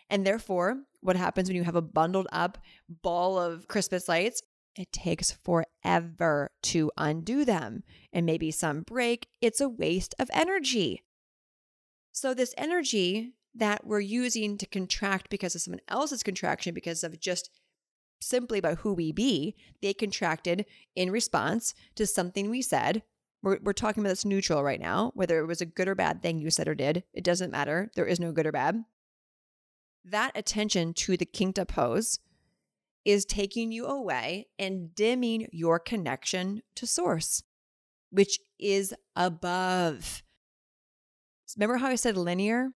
And 0.09 0.25
therefore, 0.25 0.83
what 0.99 1.15
happens 1.15 1.49
when 1.49 1.55
you 1.55 1.63
have 1.63 1.75
a 1.75 1.81
bundled 1.81 2.27
up 2.31 2.57
ball 2.87 3.39
of 3.39 3.67
Christmas 3.67 4.07
lights? 4.07 4.43
It 4.75 4.91
takes 4.91 5.31
forever 5.31 6.51
to 6.63 6.91
undo 6.95 7.43
them. 7.43 7.83
And 8.13 8.25
maybe 8.25 8.51
some 8.51 8.81
break. 8.81 9.27
It's 9.41 9.61
a 9.61 9.69
waste 9.69 10.13
of 10.19 10.29
energy. 10.33 11.03
So, 12.11 12.33
this 12.33 12.53
energy 12.57 13.33
that 13.55 13.85
we're 13.85 13.99
using 13.99 14.57
to 14.57 14.65
contract 14.65 15.29
because 15.29 15.55
of 15.55 15.61
someone 15.61 15.81
else's 15.87 16.23
contraction, 16.23 16.73
because 16.73 17.03
of 17.03 17.19
just 17.19 17.49
simply 18.21 18.61
by 18.61 18.75
who 18.75 18.93
we 18.93 19.11
be, 19.11 19.55
they 19.81 19.93
contracted 19.93 20.65
in 20.95 21.11
response 21.11 21.73
to 21.95 22.05
something 22.05 22.49
we 22.49 22.61
said. 22.61 23.03
We're, 23.43 23.57
we're 23.63 23.73
talking 23.73 24.01
about 24.01 24.09
this 24.09 24.25
neutral 24.25 24.63
right 24.63 24.79
now, 24.79 25.11
whether 25.15 25.39
it 25.39 25.47
was 25.47 25.61
a 25.61 25.65
good 25.65 25.87
or 25.87 25.95
bad 25.95 26.21
thing 26.21 26.39
you 26.39 26.51
said 26.51 26.67
or 26.67 26.75
did. 26.75 27.03
It 27.13 27.23
doesn't 27.23 27.51
matter. 27.51 27.89
There 27.95 28.05
is 28.05 28.19
no 28.19 28.31
good 28.31 28.45
or 28.45 28.51
bad. 28.51 28.83
That 30.05 30.31
attention 30.35 30.93
to 30.95 31.17
the 31.17 31.25
kinked 31.25 31.59
up 31.59 31.71
hose 31.71 32.19
is 33.03 33.25
taking 33.25 33.71
you 33.71 33.87
away 33.87 34.47
and 34.59 34.93
dimming 34.93 35.47
your 35.51 35.79
connection 35.79 36.61
to 36.75 36.85
source, 36.85 37.43
which 38.11 38.39
is 38.59 38.93
above. 39.15 40.21
Remember 41.57 41.77
how 41.77 41.87
I 41.87 41.95
said 41.95 42.17
linear? 42.17 42.69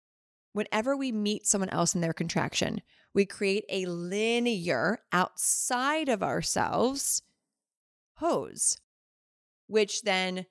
Whenever 0.54 0.96
we 0.96 1.12
meet 1.12 1.46
someone 1.46 1.70
else 1.70 1.96
in 1.96 2.02
their 2.02 2.14
contraction, 2.14 2.82
we 3.14 3.26
create 3.26 3.66
a 3.70 3.86
linear 3.86 5.00
outside 5.12 6.10
of 6.10 6.24
ourselves 6.24 7.22
hose, 8.16 8.78
which 9.68 10.04
then 10.04 10.46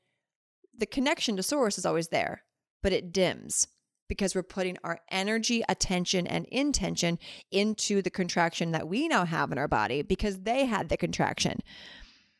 the 0.76 0.86
connection 0.86 1.36
to 1.36 1.42
source 1.42 1.78
is 1.78 1.86
always 1.86 2.08
there, 2.08 2.42
but 2.82 2.92
it 2.92 3.12
dims 3.12 3.66
because 4.08 4.34
we're 4.34 4.42
putting 4.42 4.76
our 4.84 4.98
energy, 5.10 5.62
attention, 5.68 6.26
and 6.26 6.46
intention 6.46 7.18
into 7.50 8.02
the 8.02 8.10
contraction 8.10 8.72
that 8.72 8.88
we 8.88 9.08
now 9.08 9.24
have 9.24 9.50
in 9.50 9.58
our 9.58 9.68
body 9.68 10.02
because 10.02 10.40
they 10.40 10.66
had 10.66 10.88
the 10.88 10.96
contraction. 10.96 11.60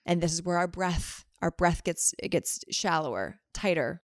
And 0.04 0.20
this 0.20 0.32
is 0.32 0.42
where 0.42 0.58
our 0.58 0.68
breath, 0.68 1.24
our 1.40 1.50
breath 1.50 1.82
gets 1.84 2.14
it 2.18 2.28
gets 2.28 2.60
shallower, 2.70 3.40
tighter. 3.52 4.02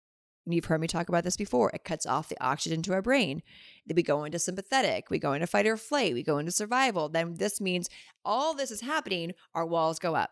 And 0.44 0.54
you've 0.54 0.66
heard 0.66 0.80
me 0.80 0.86
talk 0.86 1.08
about 1.08 1.24
this 1.24 1.36
before. 1.36 1.70
It 1.70 1.84
cuts 1.84 2.04
off 2.04 2.28
the 2.28 2.42
oxygen 2.44 2.82
to 2.82 2.92
our 2.92 3.02
brain. 3.02 3.42
Then 3.86 3.96
we 3.96 4.02
go 4.02 4.24
into 4.24 4.38
sympathetic, 4.38 5.08
we 5.10 5.18
go 5.18 5.32
into 5.32 5.46
fight 5.46 5.66
or 5.66 5.76
flight, 5.76 6.12
we 6.12 6.22
go 6.22 6.38
into 6.38 6.52
survival. 6.52 7.08
Then 7.08 7.34
this 7.34 7.60
means 7.60 7.88
all 8.24 8.54
this 8.54 8.70
is 8.70 8.82
happening, 8.82 9.32
our 9.54 9.66
walls 9.66 9.98
go 9.98 10.14
up. 10.14 10.30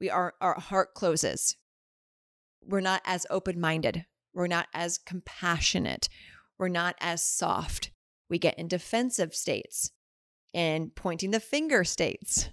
We 0.00 0.10
are 0.10 0.34
our 0.40 0.58
heart 0.58 0.94
closes. 0.94 1.56
We're 2.64 2.80
not 2.80 3.00
as 3.04 3.26
open-minded 3.30 4.06
we're 4.36 4.46
not 4.46 4.68
as 4.74 4.98
compassionate. 4.98 6.10
We're 6.58 6.68
not 6.68 6.94
as 7.00 7.24
soft. 7.24 7.90
We 8.28 8.38
get 8.38 8.58
in 8.58 8.68
defensive 8.68 9.34
states 9.34 9.90
and 10.52 10.94
pointing 10.94 11.30
the 11.30 11.40
finger 11.40 11.84
states. 11.84 12.50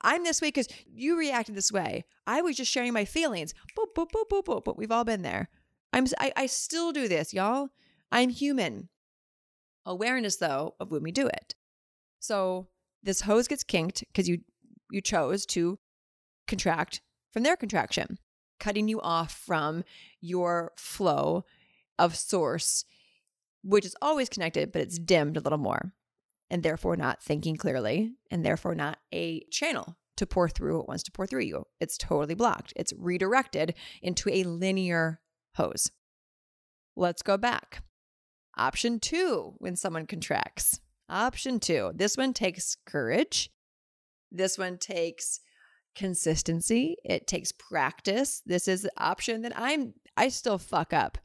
I'm 0.00 0.22
this 0.24 0.40
way 0.40 0.48
because 0.48 0.68
you 0.86 1.18
reacted 1.18 1.56
this 1.56 1.72
way. 1.72 2.04
I 2.28 2.42
was 2.42 2.56
just 2.56 2.70
sharing 2.70 2.92
my 2.92 3.04
feelings. 3.04 3.54
Boop, 3.76 3.86
boop, 3.96 4.12
boop, 4.12 4.28
boop, 4.30 4.44
boop. 4.44 4.64
But 4.64 4.78
we've 4.78 4.92
all 4.92 5.04
been 5.04 5.22
there. 5.22 5.50
I'm, 5.92 6.06
I, 6.18 6.32
I 6.36 6.46
still 6.46 6.92
do 6.92 7.08
this, 7.08 7.34
y'all. 7.34 7.68
I'm 8.12 8.30
human. 8.30 8.88
Awareness, 9.86 10.36
though, 10.36 10.74
of 10.78 10.90
when 10.90 11.02
we 11.02 11.12
do 11.12 11.26
it. 11.26 11.54
So 12.20 12.68
this 13.02 13.22
hose 13.22 13.48
gets 13.48 13.64
kinked 13.64 14.04
because 14.08 14.28
you 14.28 14.40
you 14.92 15.00
chose 15.00 15.46
to 15.46 15.78
contract 16.48 17.00
from 17.32 17.44
their 17.44 17.56
contraction 17.56 18.18
cutting 18.60 18.86
you 18.86 19.00
off 19.00 19.32
from 19.32 19.82
your 20.20 20.72
flow 20.76 21.44
of 21.98 22.14
source, 22.14 22.84
which 23.64 23.84
is 23.84 23.96
always 24.00 24.28
connected, 24.28 24.70
but 24.70 24.82
it's 24.82 24.98
dimmed 24.98 25.36
a 25.36 25.40
little 25.40 25.58
more, 25.58 25.92
and 26.50 26.62
therefore 26.62 26.96
not 26.96 27.22
thinking 27.22 27.56
clearly, 27.56 28.12
and 28.30 28.44
therefore 28.44 28.74
not 28.74 28.98
a 29.12 29.40
channel 29.50 29.96
to 30.16 30.26
pour 30.26 30.48
through 30.48 30.76
what 30.76 30.88
wants 30.88 31.02
to 31.02 31.10
pour 31.10 31.26
through 31.26 31.40
you. 31.40 31.64
It's 31.80 31.98
totally 31.98 32.34
blocked. 32.34 32.72
It's 32.76 32.92
redirected 32.96 33.74
into 34.02 34.30
a 34.30 34.44
linear 34.44 35.20
hose. 35.54 35.90
Let's 36.96 37.22
go 37.22 37.36
back. 37.36 37.82
Option 38.56 39.00
two 39.00 39.54
when 39.58 39.76
someone 39.76 40.06
contracts. 40.06 40.80
Option 41.08 41.60
two. 41.60 41.92
This 41.94 42.16
one 42.16 42.32
takes 42.32 42.76
courage. 42.86 43.50
This 44.30 44.58
one 44.58 44.78
takes 44.78 45.40
consistency. 45.94 46.96
It 47.04 47.26
takes 47.26 47.52
practice. 47.52 48.42
This 48.46 48.68
is 48.68 48.84
an 48.84 48.90
option 48.96 49.42
that 49.42 49.52
I'm 49.56 49.94
I 50.16 50.28
still 50.28 50.58
fuck 50.58 50.92
up. 50.92 51.18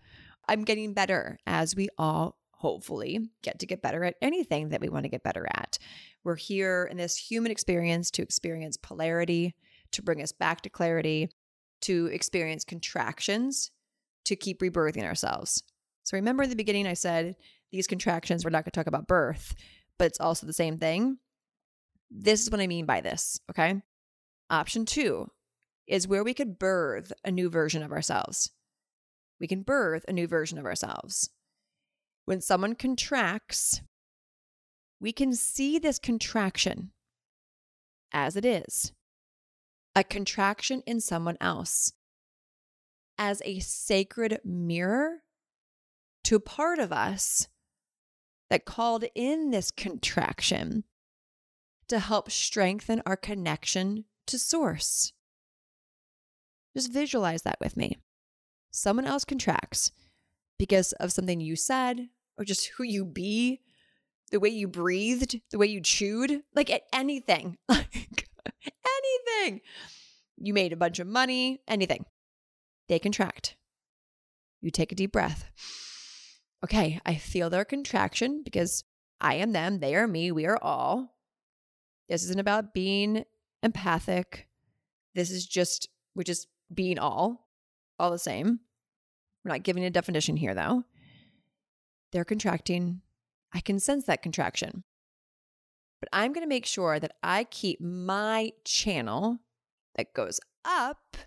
I'm 0.47 0.63
getting 0.63 0.93
better 0.93 1.39
as 1.45 1.75
we 1.75 1.89
all 1.97 2.37
hopefully 2.51 3.29
get 3.43 3.59
to 3.59 3.65
get 3.65 3.81
better 3.81 4.03
at 4.03 4.15
anything 4.21 4.69
that 4.69 4.81
we 4.81 4.89
want 4.89 5.03
to 5.03 5.09
get 5.09 5.23
better 5.23 5.45
at. 5.53 5.77
We're 6.23 6.35
here 6.35 6.87
in 6.89 6.97
this 6.97 7.17
human 7.17 7.51
experience 7.51 8.09
to 8.11 8.21
experience 8.21 8.77
polarity, 8.77 9.55
to 9.91 10.01
bring 10.01 10.21
us 10.21 10.31
back 10.31 10.61
to 10.61 10.69
clarity, 10.69 11.29
to 11.81 12.07
experience 12.07 12.63
contractions, 12.63 13.71
to 14.25 14.35
keep 14.35 14.59
rebirthing 14.59 15.03
ourselves. 15.03 15.63
So 16.03 16.17
remember 16.17 16.43
in 16.43 16.49
the 16.49 16.55
beginning 16.55 16.87
I 16.87 16.93
said 16.93 17.35
these 17.71 17.87
contractions 17.87 18.43
we're 18.43 18.51
not 18.51 18.63
going 18.63 18.71
to 18.71 18.79
talk 18.79 18.87
about 18.87 19.07
birth, 19.07 19.55
but 19.97 20.05
it's 20.05 20.19
also 20.19 20.45
the 20.45 20.53
same 20.53 20.77
thing. 20.77 21.17
This 22.11 22.43
is 22.43 22.51
what 22.51 22.61
I 22.61 22.67
mean 22.67 22.85
by 22.85 23.01
this, 23.01 23.39
okay? 23.49 23.81
Option 24.49 24.85
two 24.85 25.27
is 25.87 26.07
where 26.07 26.23
we 26.23 26.33
could 26.33 26.59
birth 26.59 27.11
a 27.23 27.31
new 27.31 27.49
version 27.49 27.83
of 27.83 27.91
ourselves. 27.91 28.51
We 29.39 29.47
can 29.47 29.63
birth 29.63 30.05
a 30.07 30.13
new 30.13 30.27
version 30.27 30.57
of 30.57 30.65
ourselves. 30.65 31.29
When 32.25 32.41
someone 32.41 32.75
contracts, 32.75 33.81
we 34.99 35.11
can 35.11 35.33
see 35.33 35.77
this 35.77 35.99
contraction 35.99 36.91
as 38.11 38.35
it 38.35 38.45
is 38.45 38.93
a 39.95 40.03
contraction 40.03 40.83
in 40.85 40.99
someone 40.99 41.37
else 41.39 41.93
as 43.17 43.41
a 43.45 43.59
sacred 43.59 44.39
mirror 44.43 45.23
to 46.23 46.39
part 46.39 46.79
of 46.79 46.91
us 46.91 47.47
that 48.49 48.65
called 48.65 49.05
in 49.15 49.51
this 49.51 49.71
contraction 49.71 50.83
to 51.87 51.99
help 51.99 52.31
strengthen 52.31 53.01
our 53.05 53.15
connection 53.15 54.05
to 54.27 54.39
source. 54.39 55.13
Just 56.75 56.91
visualize 56.91 57.43
that 57.43 57.59
with 57.59 57.77
me. 57.77 57.97
Someone 58.71 59.05
else 59.05 59.23
contracts 59.23 59.91
because 60.57 60.91
of 60.93 61.11
something 61.11 61.39
you 61.39 61.55
said 61.55 62.09
or 62.37 62.43
just 62.43 62.71
who 62.77 62.83
you 62.83 63.05
be, 63.05 63.61
the 64.31 64.39
way 64.39 64.49
you 64.49 64.67
breathed, 64.67 65.39
the 65.51 65.57
way 65.57 65.67
you 65.67 65.79
chewed, 65.79 66.41
like 66.53 66.69
at 66.69 66.83
anything, 66.91 67.57
like 67.69 68.27
anything. 68.65 69.61
You 70.37 70.53
made 70.53 70.73
a 70.73 70.77
bunch 70.77 70.99
of 70.99 71.07
money, 71.07 71.61
anything. 71.67 72.05
They 72.87 72.99
contract. 72.99 73.55
You 74.61 74.71
take 74.71 74.91
a 74.91 74.95
deep 74.95 75.11
breath. 75.11 75.51
Okay, 76.63 76.99
I 77.05 77.15
feel 77.15 77.49
their 77.49 77.65
contraction 77.65 78.41
because 78.43 78.83
I 79.21 79.35
am 79.35 79.51
them, 79.51 79.79
they 79.79 79.95
are 79.95 80.07
me, 80.07 80.31
we 80.31 80.45
are 80.45 80.57
all. 80.61 81.15
This 82.09 82.23
isn't 82.23 82.39
about 82.39 82.73
being 82.73 83.25
empathic. 83.63 84.47
This 85.13 85.31
is 85.31 85.45
just, 85.45 85.89
we're 86.15 86.23
just 86.23 86.47
being 86.73 86.99
all, 86.99 87.47
all 87.97 88.11
the 88.11 88.19
same. 88.19 88.59
We're 89.43 89.51
not 89.51 89.63
giving 89.63 89.85
a 89.85 89.89
definition 89.89 90.37
here, 90.37 90.53
though. 90.53 90.83
They're 92.11 92.25
contracting. 92.25 93.01
I 93.53 93.61
can 93.61 93.79
sense 93.79 94.05
that 94.05 94.23
contraction. 94.23 94.83
But 95.99 96.09
I'm 96.11 96.33
going 96.33 96.43
to 96.43 96.49
make 96.49 96.65
sure 96.65 96.99
that 96.99 97.15
I 97.23 97.45
keep 97.45 97.79
my 97.79 98.51
channel 98.63 99.39
that 99.95 100.13
goes 100.13 100.39
up 100.63 101.17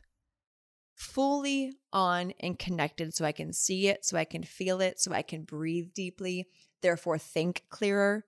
fully 0.99 1.73
on 1.93 2.33
and 2.41 2.59
connected 2.59 3.15
so 3.15 3.25
I 3.25 3.31
can 3.31 3.53
see 3.53 3.87
it, 3.87 4.05
so 4.05 4.19
I 4.19 4.25
can 4.25 4.43
feel 4.43 4.81
it, 4.81 4.99
so 4.99 5.13
I 5.13 5.23
can 5.23 5.45
breathe 5.45 5.95
deeply, 5.95 6.49
therefore 6.83 7.19
think 7.19 7.63
clearer, 7.71 8.25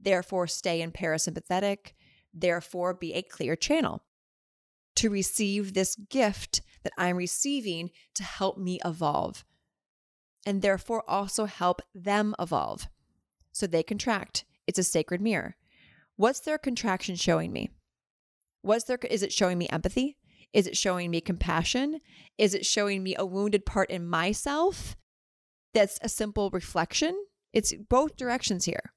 therefore 0.00 0.46
stay 0.46 0.80
in 0.80 0.92
parasympathetic, 0.92 1.92
therefore 2.32 2.94
be 2.94 3.14
a 3.14 3.22
clear 3.22 3.56
channel 3.56 4.04
to 4.94 5.10
receive 5.10 5.74
this 5.74 5.96
gift 5.96 6.62
that 6.84 6.92
I'm 6.96 7.16
receiving 7.16 7.90
to 8.14 8.22
help 8.22 8.58
me 8.58 8.78
evolve 8.84 9.44
and 10.46 10.62
therefore 10.62 11.02
also 11.10 11.46
help 11.46 11.82
them 11.94 12.32
evolve. 12.38 12.86
So 13.50 13.66
they 13.66 13.82
contract. 13.82 14.44
It's 14.68 14.78
a 14.78 14.84
sacred 14.84 15.20
mirror. 15.20 15.56
What's 16.14 16.40
their 16.40 16.58
contraction 16.58 17.16
showing 17.16 17.52
me? 17.52 17.70
What's 18.62 18.84
their 18.84 18.98
is 19.10 19.24
it 19.24 19.32
showing 19.32 19.58
me 19.58 19.68
empathy? 19.68 20.16
Is 20.52 20.66
it 20.66 20.76
showing 20.76 21.10
me 21.10 21.20
compassion? 21.20 22.00
Is 22.38 22.54
it 22.54 22.66
showing 22.66 23.02
me 23.02 23.14
a 23.16 23.26
wounded 23.26 23.66
part 23.66 23.90
in 23.90 24.06
myself? 24.06 24.96
That's 25.72 25.98
a 26.02 26.08
simple 26.08 26.50
reflection. 26.50 27.16
It's 27.52 27.72
both 27.88 28.16
directions 28.16 28.64
here. 28.64 28.92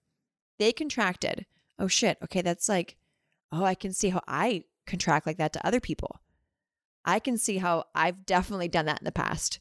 They 0.60 0.72
contracted. 0.72 1.46
Oh 1.80 1.88
shit. 1.88 2.18
Okay, 2.24 2.42
that's 2.42 2.70
like, 2.70 2.98
oh, 3.52 3.64
I 3.64 3.76
can 3.76 3.94
see 3.94 4.10
how 4.10 4.22
I 4.28 4.64
contract 4.86 5.28
like 5.28 5.38
that 5.38 5.54
to 5.54 5.66
other 5.66 5.80
people. 5.80 6.20
I 7.06 7.20
can 7.20 7.38
see 7.38 7.58
how 7.58 7.86
I've 7.96 8.26
definitely 8.26 8.68
done 8.68 8.86
that 8.86 9.00
in 9.00 9.06
the 9.06 9.12
past. 9.12 9.60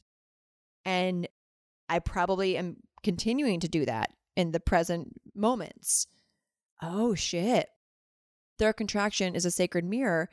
And 0.85 1.27
I 1.89 1.99
probably 1.99 2.57
am 2.57 2.77
continuing 3.03 3.59
to 3.61 3.67
do 3.67 3.85
that 3.85 4.11
in 4.35 4.51
the 4.51 4.59
present 4.59 5.13
moments. 5.35 6.07
Oh 6.81 7.15
shit. 7.15 7.69
Their 8.59 8.73
contraction 8.73 9.35
is 9.35 9.45
a 9.45 9.51
sacred 9.51 9.85
mirror 9.85 10.29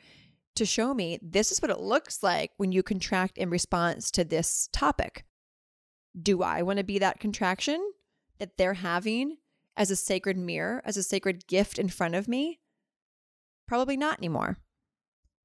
to 0.55 0.65
show 0.65 0.93
me 0.93 1.19
this 1.21 1.51
is 1.51 1.61
what 1.61 1.71
it 1.71 1.79
looks 1.79 2.23
like 2.23 2.51
when 2.57 2.71
you 2.71 2.83
contract 2.83 3.37
in 3.37 3.49
response 3.49 4.09
to 4.11 4.23
this 4.23 4.69
topic. 4.71 5.25
Do 6.19 6.43
I 6.43 6.61
want 6.61 6.77
to 6.77 6.83
be 6.83 6.99
that 6.99 7.19
contraction 7.19 7.91
that 8.39 8.57
they're 8.57 8.75
having 8.75 9.37
as 9.75 9.91
a 9.91 9.95
sacred 9.95 10.37
mirror, 10.37 10.81
as 10.85 10.97
a 10.97 11.03
sacred 11.03 11.47
gift 11.47 11.77
in 11.77 11.89
front 11.89 12.15
of 12.15 12.27
me? 12.27 12.59
Probably 13.67 13.97
not 13.97 14.19
anymore. 14.19 14.57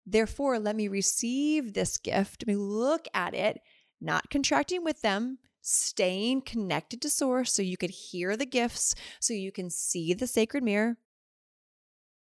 Therefore, 0.07 0.59
let 0.59 0.76
me 0.76 0.88
receive 0.88 1.73
this 1.73 1.97
gift. 1.97 2.43
Let 2.43 2.55
me 2.55 2.57
look 2.57 3.07
at 3.14 3.35
it, 3.35 3.61
not 4.00 4.31
contracting 4.31 4.85
with 4.85 5.02
them, 5.02 5.38
staying 5.61 6.43
connected 6.43 7.02
to 7.02 7.11
source 7.11 7.52
so 7.52 7.62
you 7.62 7.76
could 7.76 7.90
hear 7.90 8.37
the 8.37 8.47
gifts, 8.47 8.95
so 9.21 9.35
you 9.35 9.52
can 9.52 9.71
see 9.71 10.14
the 10.14 10.26
sacred 10.26 10.62
mirror. 10.62 10.97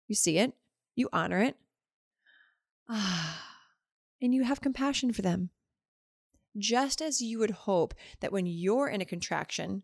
You 0.09 0.15
see 0.15 0.39
it, 0.39 0.53
you 0.95 1.09
honor 1.13 1.43
it, 1.43 1.57
and 4.23 4.35
you 4.35 4.45
have 4.45 4.61
compassion 4.61 5.13
for 5.13 5.23
them. 5.23 5.51
Just 6.57 7.03
as 7.03 7.21
you 7.21 7.39
would 7.39 7.51
hope 7.51 7.95
that 8.21 8.33
when 8.33 8.47
you're 8.47 8.89
in 8.89 9.01
a 9.01 9.07
contraction, 9.07 9.83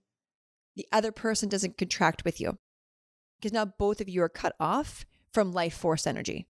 the 0.75 0.87
other 0.91 1.13
person 1.13 1.49
doesn't 1.49 1.77
contract 1.77 2.25
with 2.25 2.41
you. 2.41 2.59
Because 3.39 3.53
now 3.53 3.65
both 3.65 4.01
of 4.01 4.09
you 4.09 4.23
are 4.23 4.29
cut 4.29 4.55
off 4.59 5.05
from 5.33 5.53
life 5.53 5.75
force 5.75 6.07
energy, 6.07 6.49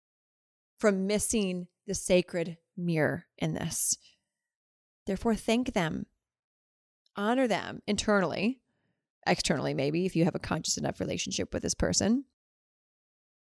from 0.78 1.06
missing 1.06 1.68
the 1.86 1.94
sacred 1.94 2.58
mirror 2.76 3.26
in 3.38 3.54
this. 3.54 3.96
Therefore, 5.06 5.34
thank 5.34 5.72
them 5.72 6.06
honor 7.16 7.46
them 7.46 7.82
internally, 7.86 8.60
externally, 9.26 9.74
maybe, 9.74 10.06
if 10.06 10.16
you 10.16 10.24
have 10.24 10.34
a 10.34 10.40
conscious 10.40 10.76
enough 10.76 11.00
relationship 11.00 11.52
with 11.52 11.62
this 11.62 11.74
person, 11.74 12.24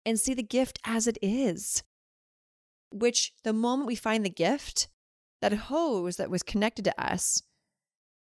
and 0.06 0.20
see 0.20 0.34
the 0.34 0.44
gift 0.44 0.80
as 0.86 1.08
it 1.08 1.18
is. 1.22 1.84
Which, 2.92 3.34
the 3.44 3.54
moment 3.54 3.88
we 3.88 3.96
find 3.96 4.26
the 4.26 4.30
gift, 4.30 4.88
that 5.42 5.54
hose 5.54 6.18
that 6.18 6.30
was 6.30 6.44
connected 6.44 6.86
to 6.86 7.02
us 7.02 7.44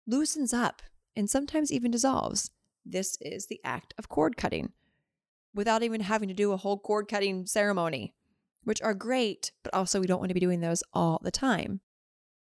loosens 0.08 0.54
up 0.54 0.82
and 1.16 1.30
sometimes 1.30 1.72
even 1.72 1.92
dissolves. 1.92 2.52
This 2.86 3.18
is 3.22 3.48
the 3.48 3.60
act 3.64 3.94
of 3.98 4.10
cord 4.10 4.38
cutting 4.38 4.72
without 5.54 5.84
even 5.84 6.02
having 6.02 6.30
to 6.30 6.34
do 6.34 6.52
a 6.52 6.58
whole 6.58 6.78
cord 6.78 7.08
cutting 7.08 7.46
ceremony, 7.46 8.14
which 8.64 8.82
are 8.82 8.94
great, 8.94 9.52
but 9.64 9.74
also 9.74 10.00
we 10.00 10.08
don't 10.08 10.20
want 10.20 10.30
to 10.30 10.34
be 10.36 10.40
doing 10.40 10.62
those 10.62 10.84
all 10.94 11.20
the 11.24 11.32
time. 11.32 11.82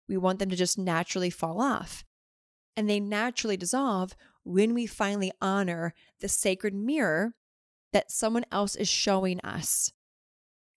We 0.08 0.18
want 0.18 0.40
them 0.40 0.50
to 0.50 0.56
just 0.56 0.78
naturally 0.78 1.30
fall 1.30 1.62
off 1.62 2.04
and 2.76 2.90
they 2.90 3.00
naturally 3.00 3.58
dissolve 3.58 4.16
when 4.44 4.74
we 4.74 4.86
finally 4.86 5.32
honor 5.42 5.94
the 6.22 6.30
sacred 6.30 6.74
mirror 6.74 7.34
that 7.92 8.12
someone 8.12 8.46
else 8.52 8.76
is 8.76 8.88
showing 8.88 9.40
us. 9.42 9.92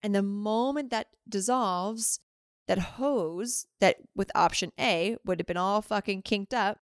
And 0.03 0.13
the 0.13 0.21
moment 0.21 0.91
that 0.91 1.07
dissolves, 1.27 2.19
that 2.67 2.77
hose 2.77 3.65
that 3.79 3.97
with 4.15 4.31
option 4.35 4.71
A 4.79 5.17
would 5.25 5.39
have 5.39 5.47
been 5.47 5.57
all 5.57 5.81
fucking 5.81 6.21
kinked 6.21 6.53
up, 6.53 6.79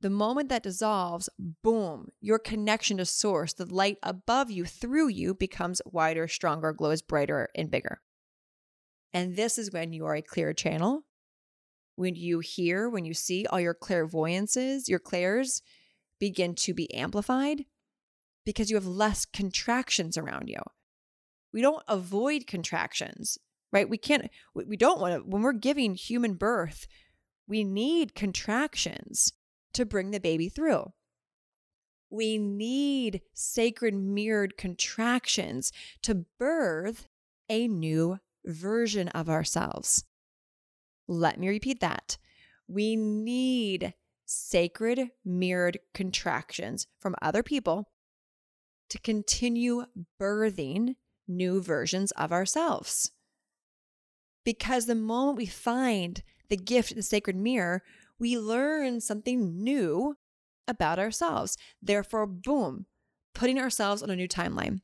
the 0.00 0.10
moment 0.10 0.50
that 0.50 0.64
dissolves, 0.64 1.30
boom, 1.38 2.08
your 2.20 2.38
connection 2.38 2.98
to 2.98 3.06
source, 3.06 3.54
the 3.54 3.64
light 3.64 3.96
above 4.02 4.50
you, 4.50 4.64
through 4.64 5.08
you, 5.08 5.34
becomes 5.34 5.80
wider, 5.86 6.28
stronger, 6.28 6.72
glows 6.72 7.00
brighter, 7.00 7.48
and 7.54 7.70
bigger. 7.70 8.02
And 9.14 9.36
this 9.36 9.56
is 9.56 9.72
when 9.72 9.92
you 9.92 10.04
are 10.04 10.16
a 10.16 10.22
clear 10.22 10.52
channel 10.52 11.04
when 11.96 12.14
you 12.14 12.40
hear, 12.40 12.88
when 12.88 13.04
you 13.04 13.14
see, 13.14 13.46
all 13.46 13.60
your 13.60 13.74
clairvoyances, 13.74 14.88
your 14.88 14.98
clairs 14.98 15.62
begin 16.18 16.54
to 16.56 16.74
be 16.74 16.92
amplified 16.94 17.64
because 18.44 18.70
you 18.70 18.76
have 18.76 18.86
less 18.86 19.24
contractions 19.24 20.18
around 20.18 20.48
you. 20.48 20.58
We 21.54 21.62
don't 21.62 21.84
avoid 21.86 22.48
contractions, 22.48 23.38
right? 23.72 23.88
We 23.88 23.96
can't, 23.96 24.28
we 24.56 24.76
don't 24.76 25.00
want 25.00 25.14
to, 25.14 25.20
when 25.20 25.42
we're 25.42 25.52
giving 25.52 25.94
human 25.94 26.34
birth, 26.34 26.88
we 27.46 27.62
need 27.62 28.16
contractions 28.16 29.32
to 29.74 29.86
bring 29.86 30.10
the 30.10 30.18
baby 30.18 30.48
through. 30.48 30.92
We 32.10 32.38
need 32.38 33.22
sacred 33.34 33.94
mirrored 33.94 34.56
contractions 34.56 35.70
to 36.02 36.26
birth 36.40 37.06
a 37.48 37.68
new 37.68 38.18
version 38.44 39.06
of 39.10 39.28
ourselves. 39.28 40.04
Let 41.06 41.38
me 41.38 41.48
repeat 41.48 41.78
that. 41.80 42.18
We 42.66 42.96
need 42.96 43.94
sacred 44.26 45.10
mirrored 45.24 45.78
contractions 45.92 46.88
from 46.98 47.14
other 47.22 47.44
people 47.44 47.90
to 48.90 48.98
continue 48.98 49.84
birthing 50.20 50.96
new 51.26 51.62
versions 51.62 52.10
of 52.12 52.32
ourselves. 52.32 53.10
Because 54.44 54.86
the 54.86 54.94
moment 54.94 55.38
we 55.38 55.46
find 55.46 56.22
the 56.48 56.56
gift, 56.56 56.94
the 56.94 57.02
sacred 57.02 57.36
mirror, 57.36 57.82
we 58.18 58.38
learn 58.38 59.00
something 59.00 59.62
new 59.62 60.16
about 60.68 60.98
ourselves. 60.98 61.56
Therefore, 61.80 62.26
boom, 62.26 62.86
putting 63.34 63.58
ourselves 63.58 64.02
on 64.02 64.10
a 64.10 64.16
new 64.16 64.28
timeline 64.28 64.80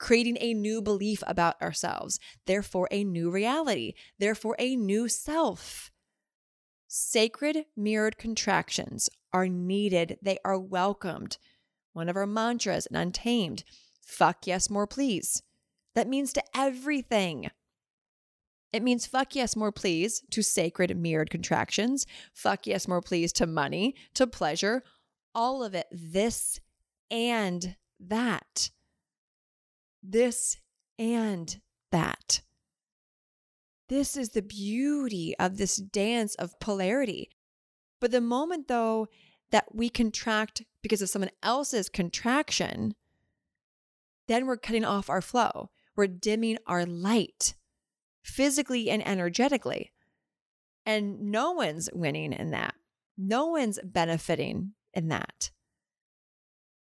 creating 0.00 0.38
a 0.40 0.54
new 0.54 0.82
belief 0.82 1.22
about 1.26 1.60
ourselves, 1.62 2.18
therefore, 2.46 2.88
a 2.90 3.04
new 3.04 3.30
reality, 3.30 3.92
therefore, 4.18 4.56
a 4.58 4.74
new 4.74 5.08
self. 5.08 5.92
Sacred 6.88 7.66
mirrored 7.76 8.18
contractions 8.18 9.08
are 9.32 9.46
needed, 9.46 10.18
they 10.20 10.38
are 10.44 10.58
welcomed. 10.58 11.38
One 11.92 12.08
of 12.08 12.16
our 12.16 12.26
mantras 12.26 12.88
Untamed 12.90 13.62
fuck 14.00 14.46
yes, 14.46 14.68
more 14.68 14.88
please. 14.88 15.42
That 15.94 16.08
means 16.08 16.32
to 16.34 16.42
everything. 16.54 17.50
It 18.72 18.82
means 18.82 19.06
fuck 19.06 19.34
yes, 19.34 19.56
more 19.56 19.72
please 19.72 20.22
to 20.30 20.42
sacred 20.42 20.96
mirrored 20.96 21.30
contractions, 21.30 22.06
fuck 22.32 22.66
yes, 22.66 22.86
more 22.86 23.00
please 23.00 23.32
to 23.34 23.46
money, 23.46 23.96
to 24.14 24.26
pleasure, 24.26 24.84
all 25.34 25.64
of 25.64 25.74
it, 25.74 25.86
this 25.90 26.60
and 27.10 27.76
that 27.98 28.70
this 30.02 30.58
and 30.98 31.60
that. 31.92 32.42
This 33.88 34.16
is 34.16 34.30
the 34.30 34.42
beauty 34.42 35.34
of 35.38 35.56
this 35.56 35.76
dance 35.76 36.34
of 36.36 36.58
polarity. 36.60 37.30
But 38.00 38.12
the 38.12 38.20
moment, 38.20 38.68
though, 38.68 39.08
that 39.50 39.74
we 39.74 39.88
contract 39.88 40.62
because 40.82 41.02
of 41.02 41.10
someone 41.10 41.32
else's 41.42 41.88
contraction, 41.88 42.94
then 44.28 44.46
we're 44.46 44.56
cutting 44.56 44.84
off 44.84 45.10
our 45.10 45.20
flow. 45.20 45.70
We're 46.00 46.06
dimming 46.06 46.56
our 46.66 46.86
light 46.86 47.54
physically 48.22 48.88
and 48.88 49.06
energetically. 49.06 49.92
And 50.86 51.30
no 51.30 51.52
one's 51.52 51.90
winning 51.92 52.32
in 52.32 52.52
that. 52.52 52.74
No 53.18 53.48
one's 53.48 53.78
benefiting 53.84 54.72
in 54.94 55.08
that. 55.08 55.50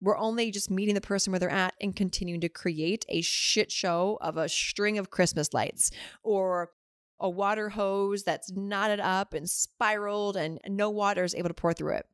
We're 0.01 0.17
only 0.17 0.51
just 0.51 0.69
meeting 0.69 0.93
the 0.93 0.99
person 0.99 1.31
where 1.31 1.39
they're 1.39 1.49
at 1.49 1.75
and 1.79 1.95
continuing 1.95 2.41
to 2.41 2.49
create 2.49 3.05
a 3.07 3.21
shit 3.21 3.71
show 3.71 4.17
of 4.19 4.35
a 4.35 4.49
string 4.49 4.97
of 4.97 5.09
Christmas 5.09 5.53
lights 5.53 5.89
or 6.21 6.71
a 7.17 7.29
water 7.29 7.69
hose 7.69 8.23
that's 8.23 8.51
knotted 8.51 8.99
up 8.99 9.33
and 9.33 9.49
spiraled 9.49 10.35
and 10.35 10.59
no 10.67 10.89
water 10.89 11.23
is 11.23 11.33
able 11.33 11.47
to 11.47 11.53
pour 11.53 11.71
through 11.71 11.95
it. 11.95 12.07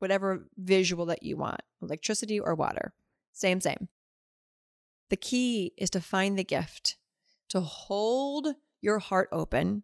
Whatever 0.00 0.48
visual 0.58 1.06
that 1.06 1.22
you 1.22 1.36
want, 1.36 1.60
electricity 1.80 2.40
or 2.40 2.56
water. 2.56 2.94
Same, 3.32 3.60
same. 3.60 3.86
The 5.12 5.16
key 5.18 5.74
is 5.76 5.90
to 5.90 6.00
find 6.00 6.38
the 6.38 6.42
gift, 6.42 6.96
to 7.50 7.60
hold 7.60 8.54
your 8.80 8.98
heart 8.98 9.28
open, 9.30 9.82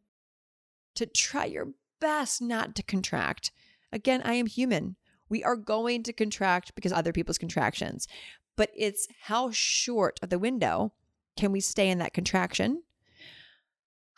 to 0.94 1.04
try 1.04 1.44
your 1.44 1.74
best 2.00 2.40
not 2.40 2.74
to 2.76 2.82
contract. 2.82 3.52
Again, 3.92 4.22
I 4.24 4.32
am 4.32 4.46
human. 4.46 4.96
We 5.28 5.44
are 5.44 5.54
going 5.54 6.02
to 6.04 6.14
contract 6.14 6.74
because 6.74 6.94
other 6.94 7.12
people's 7.12 7.36
contractions, 7.36 8.08
but 8.56 8.70
it's 8.74 9.06
how 9.24 9.50
short 9.50 10.18
of 10.22 10.30
the 10.30 10.38
window 10.38 10.94
can 11.36 11.52
we 11.52 11.60
stay 11.60 11.90
in 11.90 11.98
that 11.98 12.14
contraction? 12.14 12.84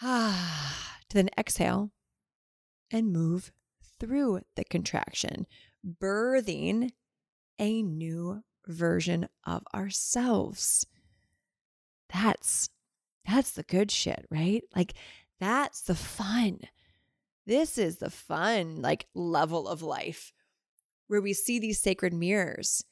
Ah, 0.00 1.00
to 1.08 1.16
then 1.16 1.30
exhale 1.36 1.90
and 2.88 3.12
move 3.12 3.50
through 3.98 4.42
the 4.54 4.62
contraction, 4.62 5.48
birthing 5.84 6.92
a 7.58 7.82
new 7.82 8.44
version 8.68 9.28
of 9.44 9.64
ourselves. 9.74 10.86
That's 12.12 12.68
that's 13.26 13.52
the 13.52 13.62
good 13.62 13.90
shit, 13.90 14.26
right? 14.30 14.62
Like 14.74 14.94
that's 15.38 15.82
the 15.82 15.94
fun. 15.94 16.60
This 17.46 17.78
is 17.78 17.98
the 17.98 18.10
fun 18.10 18.80
like 18.82 19.06
level 19.14 19.68
of 19.68 19.82
life 19.82 20.32
where 21.08 21.20
we 21.20 21.32
see 21.32 21.58
these 21.58 21.80
sacred 21.80 22.12
mirrors 22.12 22.84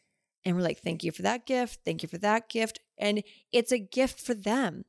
and 0.45 0.57
we're 0.57 0.63
like 0.63 0.81
thank 0.81 1.05
you 1.05 1.13
for 1.13 1.23
that 1.23 1.47
gift, 1.47 1.81
thank 1.85 2.03
you 2.03 2.09
for 2.09 2.19
that 2.19 2.49
gift 2.49 2.81
and 2.99 3.23
it's 3.53 3.73
a 3.73 3.79
gift 3.79 4.21
for 4.21 4.35
them. 4.35 4.85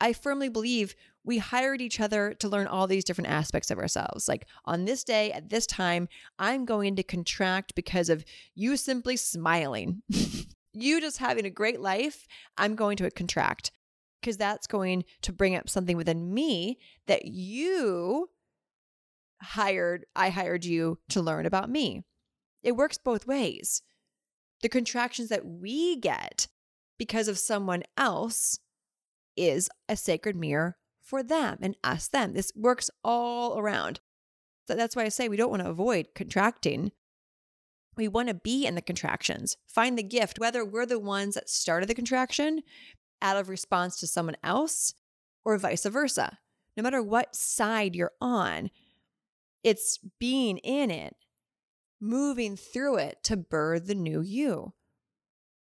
I 0.00 0.12
firmly 0.12 0.48
believe 0.48 0.94
we 1.24 1.38
hired 1.38 1.80
each 1.80 2.00
other 2.00 2.34
to 2.34 2.48
learn 2.48 2.66
all 2.66 2.86
these 2.86 3.04
different 3.04 3.30
aspects 3.30 3.70
of 3.70 3.78
ourselves. 3.78 4.28
Like 4.28 4.46
on 4.66 4.84
this 4.84 5.02
day 5.02 5.32
at 5.32 5.48
this 5.48 5.66
time, 5.66 6.08
I'm 6.38 6.64
going 6.64 6.96
to 6.96 7.02
contract 7.02 7.74
because 7.74 8.10
of 8.10 8.24
you 8.54 8.76
simply 8.76 9.16
smiling. 9.16 10.02
you 10.74 11.00
just 11.00 11.18
having 11.18 11.46
a 11.46 11.50
great 11.50 11.80
life, 11.80 12.26
I'm 12.56 12.74
going 12.74 12.96
to 12.98 13.10
contract 13.10 13.70
because 14.20 14.36
that's 14.36 14.66
going 14.66 15.04
to 15.22 15.32
bring 15.32 15.54
up 15.54 15.68
something 15.68 15.96
within 15.96 16.32
me 16.32 16.78
that 17.06 17.26
you 17.26 18.30
hired, 19.42 20.06
I 20.16 20.30
hired 20.30 20.64
you 20.64 20.98
to 21.10 21.20
learn 21.20 21.46
about 21.46 21.68
me. 21.68 22.04
It 22.62 22.76
works 22.76 22.98
both 22.98 23.26
ways. 23.26 23.82
The 24.62 24.68
contractions 24.70 25.28
that 25.28 25.44
we 25.44 25.96
get 25.96 26.48
because 26.98 27.28
of 27.28 27.38
someone 27.38 27.82
else 27.98 28.58
is 29.36 29.68
a 29.88 29.96
sacred 29.96 30.36
mirror 30.36 30.78
for 31.02 31.22
them 31.22 31.58
and 31.60 31.76
us 31.84 32.08
them. 32.08 32.32
This 32.32 32.52
works 32.56 32.90
all 33.02 33.58
around. 33.58 34.00
So 34.66 34.74
that's 34.74 34.96
why 34.96 35.02
I 35.02 35.10
say 35.10 35.28
we 35.28 35.36
don't 35.36 35.50
want 35.50 35.62
to 35.62 35.68
avoid 35.68 36.08
contracting. 36.14 36.92
We 37.96 38.08
want 38.08 38.28
to 38.28 38.34
be 38.34 38.66
in 38.66 38.74
the 38.74 38.82
contractions, 38.82 39.56
find 39.66 39.96
the 39.96 40.02
gift, 40.02 40.38
whether 40.38 40.64
we're 40.64 40.86
the 40.86 40.98
ones 40.98 41.34
that 41.34 41.48
started 41.48 41.88
the 41.88 41.94
contraction 41.94 42.62
out 43.22 43.36
of 43.36 43.48
response 43.48 43.98
to 44.00 44.06
someone 44.06 44.36
else 44.42 44.94
or 45.44 45.56
vice 45.58 45.84
versa. 45.84 46.38
No 46.76 46.82
matter 46.82 47.02
what 47.02 47.36
side 47.36 47.94
you're 47.94 48.12
on, 48.20 48.70
it's 49.62 49.98
being 50.18 50.58
in 50.58 50.90
it, 50.90 51.14
moving 52.00 52.56
through 52.56 52.96
it 52.96 53.22
to 53.24 53.36
birth 53.36 53.86
the 53.86 53.94
new 53.94 54.20
you. 54.20 54.72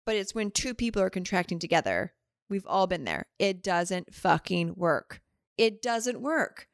But 0.06 0.16
it's 0.16 0.34
when 0.34 0.52
two 0.52 0.74
people 0.74 1.02
are 1.02 1.10
contracting 1.10 1.60
together 1.60 2.14
We've 2.50 2.66
all 2.66 2.88
been 2.88 3.04
there. 3.04 3.28
It 3.40 3.62
doesn't 3.62 4.14
fucking 4.14 4.76
work. 4.76 5.22
It 5.58 5.82
doesn't 5.82 6.22
work. 6.22 6.68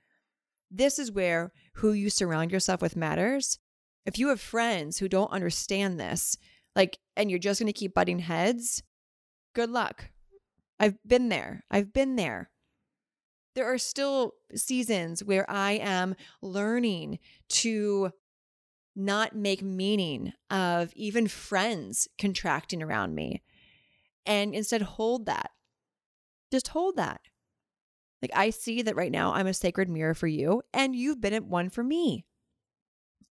This 0.70 1.00
is 1.00 1.12
where 1.12 1.52
who 1.76 1.94
you 1.94 2.10
surround 2.10 2.52
yourself 2.52 2.82
with 2.82 2.96
matters. 2.96 3.60
If 4.06 4.20
you 4.20 4.30
have 4.30 4.42
friends 4.42 4.98
who 4.98 5.08
don't 5.08 5.32
understand 5.32 6.00
this, 6.00 6.38
like, 6.76 6.98
and 7.16 7.30
you're 7.30 7.40
just 7.40 7.60
going 7.60 7.72
to 7.72 7.78
keep 7.78 7.94
butting 7.94 8.20
heads, 8.20 8.84
good 9.54 9.70
luck. 9.70 10.10
I've 10.80 10.98
been 11.06 11.30
there. 11.30 11.64
I've 11.72 11.94
been 11.94 12.16
there. 12.16 12.50
There 13.56 13.72
are 13.72 13.78
still 13.78 14.34
seasons 14.56 15.24
where 15.24 15.50
I 15.50 15.74
am 15.74 16.16
learning 16.42 17.20
to 17.50 18.12
not 18.96 19.36
make 19.36 19.62
meaning 19.62 20.34
of 20.50 20.92
even 20.96 21.28
friends 21.28 22.08
contracting 22.18 22.82
around 22.82 23.16
me 23.16 23.42
and 24.26 24.54
instead 24.54 24.82
hold 24.82 25.26
that 25.28 25.52
just 26.54 26.68
hold 26.68 26.98
that. 26.98 27.20
Like, 28.22 28.32
I 28.36 28.52
see 28.52 28.84
that 28.84 28.96
right 28.96 29.12
now 29.12 29.34
I'm 29.34 29.48
a 29.48 29.56
sacred 29.56 29.90
mirror 29.90 30.14
for 30.14 30.28
you, 30.28 30.62
and 30.72 30.96
you've 30.96 31.20
been 31.20 31.50
one 31.50 31.70
for 31.70 31.84
me. 31.84 32.26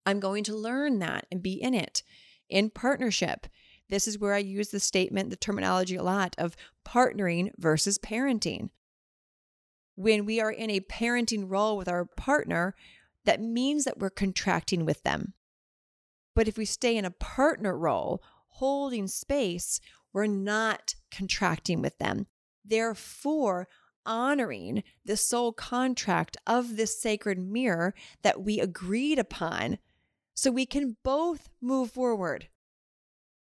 I'm 0.05 0.21
going 0.21 0.45
to 0.45 0.57
learn 0.57 0.99
that 1.01 1.27
and 1.31 1.43
be 1.43 1.53
in 1.53 1.75
it 1.75 2.03
in 2.49 2.71
partnership. 2.71 3.47
This 3.89 4.07
is 4.07 4.19
where 4.19 4.35
I 4.35 4.39
use 4.39 4.69
the 4.69 4.81
statement, 4.81 5.31
the 5.31 5.37
terminology 5.37 5.97
a 5.97 6.03
lot 6.03 6.35
of 6.39 6.57
partnering 6.87 7.51
versus 7.57 7.99
parenting. 7.99 8.71
When 9.95 10.25
we 10.25 10.41
are 10.41 10.51
in 10.51 10.71
a 10.71 10.81
parenting 10.81 11.51
role 11.51 11.77
with 11.77 11.89
our 11.89 12.05
partner, 12.05 12.75
that 13.25 13.41
means 13.41 13.85
that 13.85 13.99
we're 13.99 14.11
contracting 14.11 14.85
with 14.85 15.03
them. 15.03 15.35
But 16.35 16.49
if 16.49 16.57
we 16.57 16.65
stay 16.65 16.97
in 16.97 17.05
a 17.05 17.11
partner 17.11 17.77
role, 17.77 18.23
holding 18.49 19.07
space, 19.07 19.81
we're 20.13 20.27
not 20.27 20.95
contracting 21.11 21.83
with 21.83 21.99
them 21.99 22.27
therefore 22.65 23.69
honoring 24.05 24.83
the 25.05 25.17
soul 25.17 25.53
contract 25.53 26.37
of 26.47 26.77
this 26.77 27.01
sacred 27.01 27.39
mirror 27.39 27.95
that 28.23 28.43
we 28.43 28.61
agreed 28.61 29.19
upon 29.19 29.79
so 30.35 30.51
we 30.51 30.67
can 30.67 30.97
both 31.03 31.49
move 31.61 31.91
forward. 31.91 32.49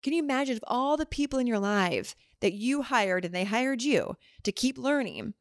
Can 0.03 0.13
you 0.13 0.21
imagine 0.21 0.57
if 0.57 0.63
all 0.67 0.97
the 0.97 1.05
people 1.05 1.39
in 1.39 1.47
your 1.47 1.59
life 1.59 2.15
that 2.39 2.53
you 2.53 2.83
hired 2.83 3.25
and 3.25 3.33
they 3.33 3.43
hired 3.43 3.81
you 3.81 4.15
to 4.43 4.51
keep 4.51 4.77
learning, 4.77 5.33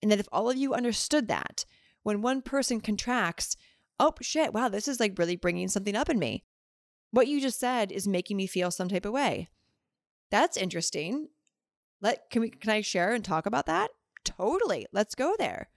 and 0.00 0.10
that 0.10 0.20
if 0.20 0.28
all 0.32 0.48
of 0.48 0.56
you 0.56 0.72
understood 0.72 1.28
that, 1.28 1.64
when 2.02 2.22
one 2.22 2.40
person 2.40 2.80
contracts, 2.80 3.56
oh 3.98 4.14
shit, 4.22 4.54
wow, 4.54 4.68
this 4.68 4.88
is 4.88 5.00
like 5.00 5.18
really 5.18 5.36
bringing 5.36 5.68
something 5.68 5.96
up 5.96 6.08
in 6.08 6.18
me. 6.18 6.44
What 7.10 7.28
you 7.28 7.40
just 7.40 7.60
said 7.60 7.92
is 7.92 8.06
making 8.06 8.36
me 8.36 8.46
feel 8.46 8.70
some 8.70 8.88
type 8.88 9.04
of 9.04 9.12
way. 9.12 9.48
That's 10.30 10.56
interesting. 10.56 11.28
Let 12.00 12.30
can 12.30 12.42
we 12.42 12.50
can 12.50 12.70
I 12.70 12.80
share 12.80 13.12
and 13.12 13.24
talk 13.24 13.46
about 13.46 13.66
that? 13.66 13.90
Totally. 14.24 14.86
Let's 14.92 15.14
go 15.14 15.34
there. 15.38 15.68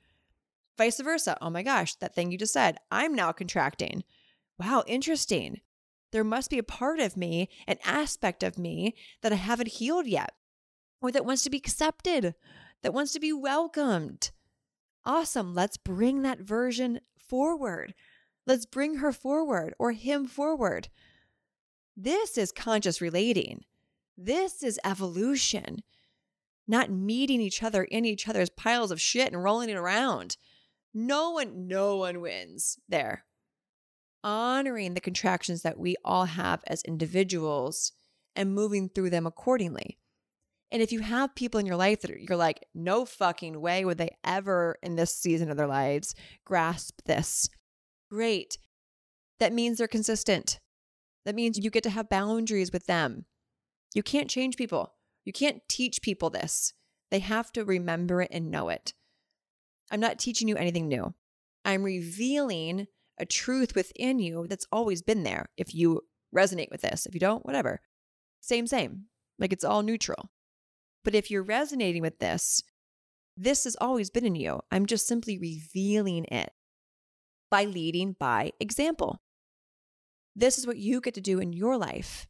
Vice 0.78 1.00
versa. 1.00 1.38
Oh 1.42 1.50
my 1.50 1.64
gosh, 1.64 1.96
that 1.96 2.16
thing 2.16 2.32
you 2.32 2.38
just 2.38 2.54
said. 2.54 2.78
I'm 2.92 3.14
now 3.14 3.32
contracting. 3.32 4.04
Wow, 4.60 4.84
interesting. 4.88 5.62
There 6.12 6.24
must 6.24 6.50
be 6.50 6.58
a 6.58 6.64
part 6.64 7.00
of 7.00 7.16
me, 7.16 7.50
an 7.68 7.78
aspect 7.84 8.44
of 8.44 8.58
me 8.58 8.96
that 9.22 9.32
I 9.32 9.36
haven't 9.36 9.74
healed 9.74 10.08
yet, 10.08 10.34
or 11.02 11.12
that 11.12 11.26
wants 11.26 11.44
to 11.44 11.50
be 11.50 11.58
accepted, 11.58 12.36
that 12.82 12.94
wants 12.94 13.14
to 13.14 13.20
be 13.20 13.32
welcomed. 13.32 14.32
Awesome. 15.06 15.54
Let's 15.54 15.78
bring 15.78 16.24
that 16.24 16.42
version 16.42 17.00
forward. 17.18 17.94
Let's 18.46 18.66
bring 18.66 18.96
her 18.96 19.14
forward 19.14 19.74
or 19.80 19.92
him 19.92 20.28
forward. 20.28 20.90
This 21.96 22.38
is 22.38 22.52
conscious 22.52 23.02
relating. 23.02 23.64
This 24.18 24.64
is 24.64 24.80
evolution 24.84 25.84
not 26.70 26.92
meeting 26.92 27.42
each 27.42 27.64
other 27.64 27.84
in 27.84 28.06
each 28.06 28.28
other's 28.28 28.52
piles 28.52 28.92
of 28.92 29.02
shit 29.02 29.34
and 29.34 29.44
rolling 29.44 29.70
it 29.70 29.76
around. 29.76 30.38
No 30.94 31.32
one, 31.32 31.68
no 31.68 31.98
one 31.98 32.22
wins 32.22 32.78
there. 32.88 33.26
Honoring 34.24 34.94
the 34.94 35.02
contractions 35.02 35.62
that 35.62 35.80
we 35.80 35.96
all 36.04 36.26
have 36.26 36.62
as 36.68 36.82
individuals 36.84 37.94
and 38.36 38.54
moving 38.54 38.90
through 38.90 39.10
them 39.10 39.26
accordingly. 39.26 39.98
And 40.72 40.82
if 40.82 40.92
you 40.92 41.00
have 41.00 41.36
people 41.36 41.60
in 41.60 41.66
your 41.66 41.76
life 41.76 42.02
that 42.02 42.20
you're 42.20 42.38
like, 42.38 42.66
no 42.76 43.06
fucking 43.06 43.60
way 43.60 43.84
would 43.84 43.98
they 43.98 44.16
ever 44.24 44.78
in 44.84 44.96
this 44.96 45.16
season 45.16 45.50
of 45.50 45.58
their 45.58 45.68
lives 45.68 46.14
grasp 46.46 47.02
this, 47.06 47.50
great. 48.12 48.58
That 49.40 49.54
means 49.54 49.78
they're 49.78 49.88
consistent. 49.88 50.60
That 51.26 51.36
means 51.36 51.58
you 51.58 51.70
get 51.70 51.84
to 51.84 51.90
have 51.90 52.10
boundaries 52.10 52.72
with 52.72 52.86
them. 52.86 53.26
You 53.94 54.04
can't 54.04 54.30
change 54.30 54.58
people. 54.58 54.94
You 55.26 55.34
can't 55.34 55.62
teach 55.68 56.02
people 56.02 56.30
this. 56.30 56.74
They 57.10 57.20
have 57.20 57.52
to 57.54 57.66
remember 57.66 58.22
it 58.22 58.30
and 58.32 58.52
know 58.52 58.70
it. 58.70 58.94
I'm 59.92 60.00
not 60.00 60.20
teaching 60.20 60.48
you 60.48 60.56
anything 60.56 60.88
new. 60.88 61.14
I'm 61.66 61.84
revealing 61.84 62.88
a 63.20 63.26
truth 63.26 63.76
within 63.76 64.20
you 64.20 64.48
that's 64.48 64.68
always 64.72 65.02
been 65.02 65.24
there. 65.24 65.50
If 65.58 65.76
you 65.76 66.02
resonate 66.36 66.72
with 66.72 66.82
this, 66.82 67.06
if 67.06 67.14
you 67.14 67.20
don't, 67.20 67.46
whatever. 67.46 67.82
Same, 68.42 68.68
same. 68.68 69.06
Like 69.38 69.54
it's 69.54 69.64
all 69.64 69.84
neutral. 69.84 70.32
But 71.04 71.16
if 71.16 71.32
you're 71.32 71.44
resonating 71.44 72.02
with 72.02 72.20
this, 72.20 72.64
this 73.38 73.64
has 73.64 73.76
always 73.80 74.10
been 74.10 74.26
in 74.26 74.36
you. 74.36 74.60
I'm 74.72 74.86
just 74.86 75.08
simply 75.08 75.38
revealing 75.38 76.26
it. 76.26 76.52
by 77.50 77.66
leading 77.66 78.16
by 78.20 78.52
example. 78.60 79.22
This 80.36 80.58
is 80.58 80.68
what 80.68 80.78
you 80.78 81.02
get 81.02 81.14
to 81.16 81.22
do 81.22 81.40
in 81.40 81.54
your 81.54 81.78
life 81.78 82.28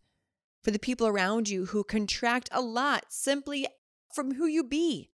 for 0.64 0.72
the 0.72 0.80
people 0.80 1.08
around 1.08 1.50
you 1.50 1.68
who 1.68 1.84
contract 1.84 2.50
a 2.52 2.62
lot 2.62 3.06
simply 3.10 3.68
from 4.14 4.36
who 4.36 4.46
you 4.46 4.64
be. 4.64 5.12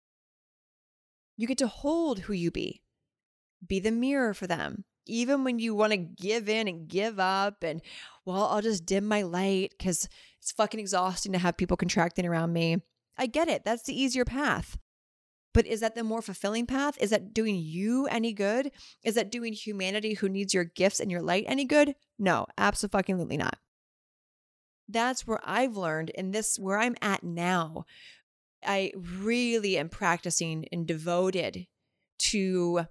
You 1.37 1.47
get 1.47 1.57
to 1.59 1.67
hold 1.67 2.21
who 2.21 2.33
you 2.33 2.51
be, 2.51 2.83
be 3.65 3.79
the 3.79 3.91
mirror 3.91 4.33
for 4.33 4.47
them. 4.47 4.85
Even 5.07 5.43
when 5.43 5.59
you 5.59 5.73
want 5.73 5.91
to 5.91 5.97
give 5.97 6.47
in 6.47 6.67
and 6.67 6.87
give 6.87 7.19
up, 7.19 7.63
and 7.63 7.81
well, 8.25 8.45
I'll 8.45 8.61
just 8.61 8.85
dim 8.85 9.05
my 9.05 9.23
light 9.23 9.73
because 9.77 10.07
it's 10.39 10.51
fucking 10.51 10.79
exhausting 10.79 11.31
to 11.33 11.39
have 11.39 11.57
people 11.57 11.77
contracting 11.77 12.25
around 12.25 12.53
me. 12.53 12.77
I 13.17 13.27
get 13.27 13.47
it. 13.47 13.63
That's 13.65 13.83
the 13.83 13.99
easier 13.99 14.25
path. 14.25 14.77
But 15.53 15.67
is 15.67 15.81
that 15.81 15.95
the 15.95 16.03
more 16.03 16.21
fulfilling 16.21 16.65
path? 16.65 16.97
Is 17.01 17.09
that 17.09 17.33
doing 17.33 17.57
you 17.57 18.07
any 18.07 18.31
good? 18.31 18.71
Is 19.03 19.15
that 19.15 19.31
doing 19.31 19.53
humanity 19.53 20.13
who 20.13 20.29
needs 20.29 20.53
your 20.53 20.63
gifts 20.63 20.99
and 20.99 21.11
your 21.11 21.21
light 21.21 21.43
any 21.47 21.65
good? 21.65 21.95
No, 22.17 22.45
absolutely 22.57 23.37
not. 23.37 23.57
That's 24.87 25.27
where 25.27 25.39
I've 25.43 25.75
learned, 25.77 26.11
and 26.17 26.33
this 26.33 26.57
where 26.57 26.77
I'm 26.77 26.95
at 27.01 27.23
now. 27.23 27.85
I 28.65 28.91
really 28.95 29.77
am 29.77 29.89
practicing 29.89 30.65
and 30.71 30.85
devoted 30.85 31.67
to 32.29 32.85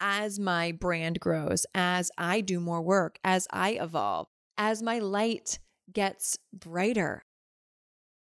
as 0.00 0.38
my 0.38 0.72
brand 0.72 1.20
grows, 1.20 1.66
as 1.74 2.10
I 2.16 2.40
do 2.40 2.58
more 2.58 2.80
work, 2.80 3.18
as 3.22 3.46
I 3.52 3.72
evolve, 3.72 4.28
as 4.56 4.82
my 4.82 4.98
light 4.98 5.58
gets 5.92 6.38
brighter. 6.52 7.24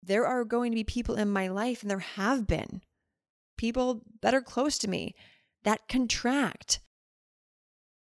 There 0.03 0.25
are 0.25 0.45
going 0.45 0.71
to 0.71 0.75
be 0.75 0.83
people 0.83 1.15
in 1.15 1.29
my 1.29 1.47
life, 1.47 1.81
and 1.81 1.89
there 1.89 1.99
have 1.99 2.47
been 2.47 2.81
people 3.57 4.01
that 4.21 4.33
are 4.33 4.41
close 4.41 4.77
to 4.79 4.89
me 4.89 5.15
that 5.63 5.87
contract. 5.87 6.79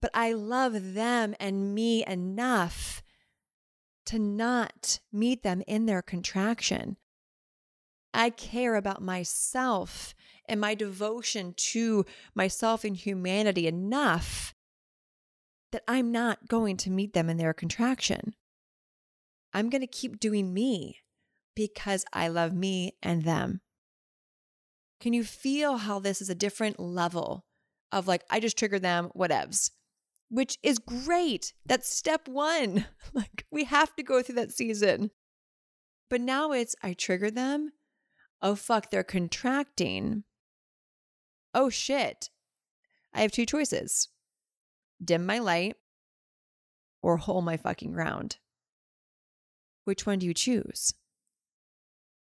But 0.00 0.10
I 0.14 0.32
love 0.32 0.94
them 0.94 1.34
and 1.40 1.74
me 1.74 2.04
enough 2.06 3.02
to 4.06 4.18
not 4.18 5.00
meet 5.12 5.42
them 5.42 5.62
in 5.66 5.86
their 5.86 6.02
contraction. 6.02 6.96
I 8.14 8.30
care 8.30 8.76
about 8.76 9.02
myself 9.02 10.14
and 10.48 10.60
my 10.60 10.74
devotion 10.74 11.54
to 11.56 12.04
myself 12.34 12.84
and 12.84 12.96
humanity 12.96 13.66
enough 13.66 14.54
that 15.72 15.82
I'm 15.86 16.10
not 16.10 16.48
going 16.48 16.76
to 16.78 16.90
meet 16.90 17.12
them 17.12 17.28
in 17.28 17.36
their 17.36 17.52
contraction. 17.52 18.34
I'm 19.52 19.70
going 19.70 19.80
to 19.80 19.86
keep 19.86 20.20
doing 20.20 20.52
me 20.52 20.98
because 21.54 22.04
I 22.12 22.28
love 22.28 22.54
me 22.54 22.96
and 23.02 23.22
them. 23.22 23.60
Can 25.00 25.12
you 25.12 25.24
feel 25.24 25.78
how 25.78 25.98
this 25.98 26.20
is 26.20 26.30
a 26.30 26.34
different 26.34 26.80
level 26.80 27.44
of 27.92 28.06
like, 28.06 28.24
I 28.30 28.40
just 28.40 28.58
triggered 28.58 28.82
them, 28.82 29.10
whatevs, 29.16 29.70
which 30.30 30.58
is 30.62 30.78
great. 30.78 31.52
That's 31.66 31.88
step 31.92 32.28
one. 32.28 32.86
Like, 33.14 33.46
we 33.50 33.64
have 33.64 33.96
to 33.96 34.02
go 34.02 34.22
through 34.22 34.34
that 34.36 34.52
season. 34.52 35.10
But 36.10 36.20
now 36.20 36.52
it's, 36.52 36.76
I 36.82 36.92
triggered 36.92 37.34
them. 37.34 37.72
Oh, 38.42 38.54
fuck, 38.54 38.90
they're 38.90 39.02
contracting. 39.02 40.24
Oh, 41.54 41.70
shit. 41.70 42.30
I 43.14 43.22
have 43.22 43.32
two 43.32 43.46
choices 43.46 44.08
dim 45.02 45.24
my 45.24 45.38
light 45.38 45.76
or 47.02 47.16
hold 47.16 47.44
my 47.44 47.56
fucking 47.56 47.92
ground. 47.92 48.38
Which 49.84 50.06
one 50.06 50.18
do 50.18 50.26
you 50.26 50.34
choose? 50.34 50.92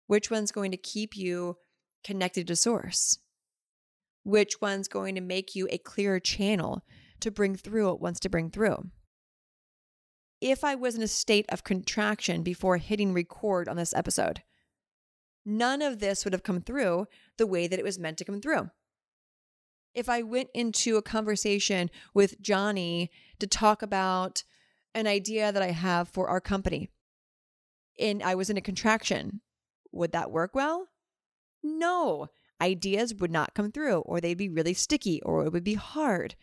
Which 0.06 0.30
one's 0.30 0.52
going 0.52 0.70
to 0.70 0.76
keep 0.76 1.16
you 1.16 1.56
connected 2.04 2.46
to 2.46 2.56
source? 2.56 3.18
Which 4.22 4.60
one's 4.60 4.88
going 4.88 5.14
to 5.14 5.20
make 5.20 5.54
you 5.54 5.66
a 5.70 5.78
clearer 5.78 6.20
channel 6.20 6.84
to 7.20 7.30
bring 7.30 7.56
through 7.56 7.86
what 7.86 8.00
wants 8.00 8.20
to 8.20 8.28
bring 8.28 8.50
through? 8.50 8.90
If 10.40 10.62
I 10.62 10.74
was 10.74 10.94
in 10.94 11.02
a 11.02 11.08
state 11.08 11.46
of 11.48 11.64
contraction 11.64 12.42
before 12.42 12.76
hitting 12.76 13.12
record 13.12 13.68
on 13.68 13.76
this 13.76 13.94
episode, 13.94 14.42
none 15.44 15.80
of 15.80 15.98
this 15.98 16.24
would 16.24 16.34
have 16.34 16.42
come 16.42 16.60
through 16.60 17.06
the 17.38 17.46
way 17.46 17.66
that 17.66 17.78
it 17.78 17.84
was 17.84 17.98
meant 17.98 18.18
to 18.18 18.24
come 18.24 18.40
through. 18.40 18.70
If 19.96 20.10
I 20.10 20.20
went 20.20 20.50
into 20.52 20.98
a 20.98 21.02
conversation 21.02 21.90
with 22.12 22.38
Johnny 22.42 23.10
to 23.38 23.46
talk 23.46 23.80
about 23.80 24.44
an 24.94 25.06
idea 25.06 25.50
that 25.50 25.62
I 25.62 25.70
have 25.70 26.06
for 26.06 26.28
our 26.28 26.40
company 26.40 26.90
and 27.98 28.22
I 28.22 28.34
was 28.34 28.50
in 28.50 28.58
a 28.58 28.60
contraction, 28.60 29.40
would 29.92 30.12
that 30.12 30.30
work 30.30 30.54
well? 30.54 30.88
No, 31.62 32.28
ideas 32.60 33.14
would 33.14 33.30
not 33.30 33.54
come 33.54 33.72
through, 33.72 34.00
or 34.00 34.20
they'd 34.20 34.34
be 34.34 34.50
really 34.50 34.74
sticky, 34.74 35.22
or 35.22 35.46
it 35.46 35.52
would 35.54 35.64
be 35.64 35.74
hard. 35.74 36.34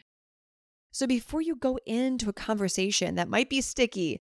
So 0.91 1.05
before 1.05 1.41
you 1.41 1.55
go 1.55 1.77
into 1.85 2.29
a 2.29 2.33
conversation 2.33 3.13
that 3.15 3.29
might 3.29 3.51
be 3.51 3.61
sticky, 3.61 4.19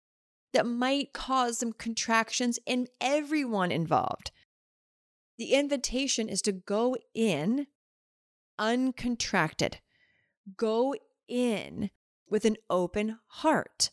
that 0.53 0.67
might 0.67 1.15
cause 1.15 1.59
some 1.59 1.73
contractions 1.73 2.59
in 2.67 2.87
everyone 3.01 3.73
involved, 3.73 4.31
the 5.39 5.55
invitation 5.55 6.29
is 6.29 6.43
to 6.43 6.53
go 6.53 6.97
in 7.15 7.67
uncontracted. 8.63 9.75
Go 10.57 10.95
in 11.29 11.91
with 12.29 12.45
an 12.45 12.57
open 12.71 13.19
heart. 13.27 13.91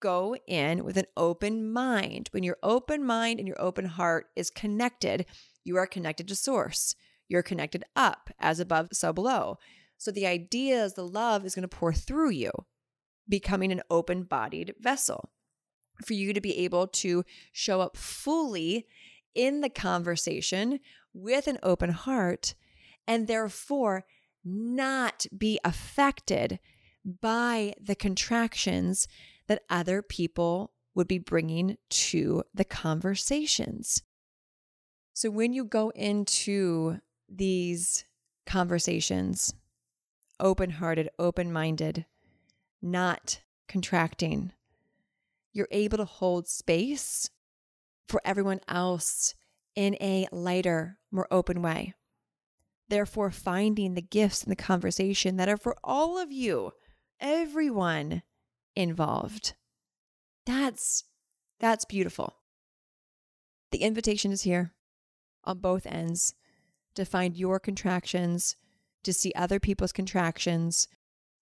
Go 0.00 0.36
in 0.46 0.84
with 0.84 0.96
an 0.96 1.06
open 1.16 1.72
mind. 1.72 2.28
When 2.32 2.42
your 2.42 2.58
open 2.62 3.04
mind 3.04 3.38
and 3.38 3.46
your 3.46 3.60
open 3.60 3.86
heart 3.86 4.26
is 4.34 4.50
connected, 4.50 5.24
you 5.62 5.76
are 5.76 5.86
connected 5.86 6.26
to 6.28 6.34
source. 6.34 6.94
You're 7.28 7.42
connected 7.42 7.84
up, 7.96 8.30
as 8.38 8.60
above, 8.60 8.88
so 8.92 9.12
below. 9.12 9.58
So 9.96 10.10
the 10.10 10.26
idea 10.26 10.84
is 10.84 10.94
the 10.94 11.06
love 11.06 11.46
is 11.46 11.54
going 11.54 11.62
to 11.62 11.68
pour 11.68 11.92
through 11.92 12.30
you, 12.30 12.50
becoming 13.28 13.72
an 13.72 13.82
open 13.88 14.24
bodied 14.24 14.74
vessel 14.78 15.30
for 16.04 16.14
you 16.14 16.32
to 16.32 16.40
be 16.40 16.58
able 16.58 16.88
to 16.88 17.24
show 17.52 17.80
up 17.80 17.96
fully 17.96 18.86
in 19.34 19.60
the 19.60 19.70
conversation 19.70 20.80
with 21.12 21.46
an 21.46 21.58
open 21.62 21.90
heart 21.90 22.54
and 23.06 23.26
therefore 23.26 24.04
not 24.44 25.26
be 25.36 25.58
affected 25.64 26.58
by 27.04 27.74
the 27.80 27.94
contractions 27.94 29.06
that 29.46 29.62
other 29.68 30.02
people 30.02 30.72
would 30.94 31.08
be 31.08 31.18
bringing 31.18 31.76
to 31.90 32.42
the 32.54 32.64
conversations. 32.64 34.02
So 35.12 35.30
when 35.30 35.52
you 35.52 35.64
go 35.64 35.90
into 35.90 37.00
these 37.28 38.04
conversations, 38.46 39.54
open 40.40 40.70
hearted, 40.70 41.08
open 41.18 41.52
minded, 41.52 42.06
not 42.82 43.40
contracting, 43.68 44.52
you're 45.52 45.68
able 45.70 45.98
to 45.98 46.04
hold 46.04 46.48
space 46.48 47.30
for 48.08 48.20
everyone 48.24 48.60
else 48.68 49.34
in 49.74 49.96
a 50.00 50.26
lighter, 50.30 50.98
more 51.10 51.28
open 51.30 51.62
way. 51.62 51.94
Therefore, 52.88 53.30
finding 53.30 53.94
the 53.94 54.02
gifts 54.02 54.42
in 54.42 54.50
the 54.50 54.56
conversation 54.56 55.36
that 55.36 55.48
are 55.48 55.56
for 55.56 55.76
all 55.82 56.18
of 56.18 56.30
you, 56.30 56.72
everyone 57.20 58.22
involved. 58.76 59.54
That's 60.46 61.04
that's 61.60 61.84
beautiful. 61.84 62.34
The 63.72 63.78
invitation 63.78 64.32
is 64.32 64.42
here 64.42 64.72
on 65.44 65.58
both 65.58 65.86
ends 65.86 66.34
to 66.94 67.04
find 67.04 67.36
your 67.36 67.58
contractions, 67.58 68.56
to 69.02 69.12
see 69.12 69.32
other 69.34 69.58
people's 69.58 69.92
contractions, 69.92 70.88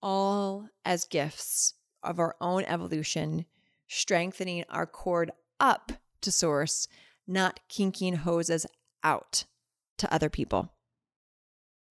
all 0.01 0.67
as 0.83 1.05
gifts 1.05 1.75
of 2.01 2.19
our 2.19 2.35
own 2.41 2.63
evolution, 2.65 3.45
strengthening 3.87 4.63
our 4.69 4.85
cord 4.85 5.31
up 5.59 5.91
to 6.21 6.31
source, 6.31 6.87
not 7.27 7.59
kinking 7.69 8.15
hoses 8.15 8.65
out 9.03 9.45
to 9.97 10.13
other 10.13 10.29
people. 10.29 10.72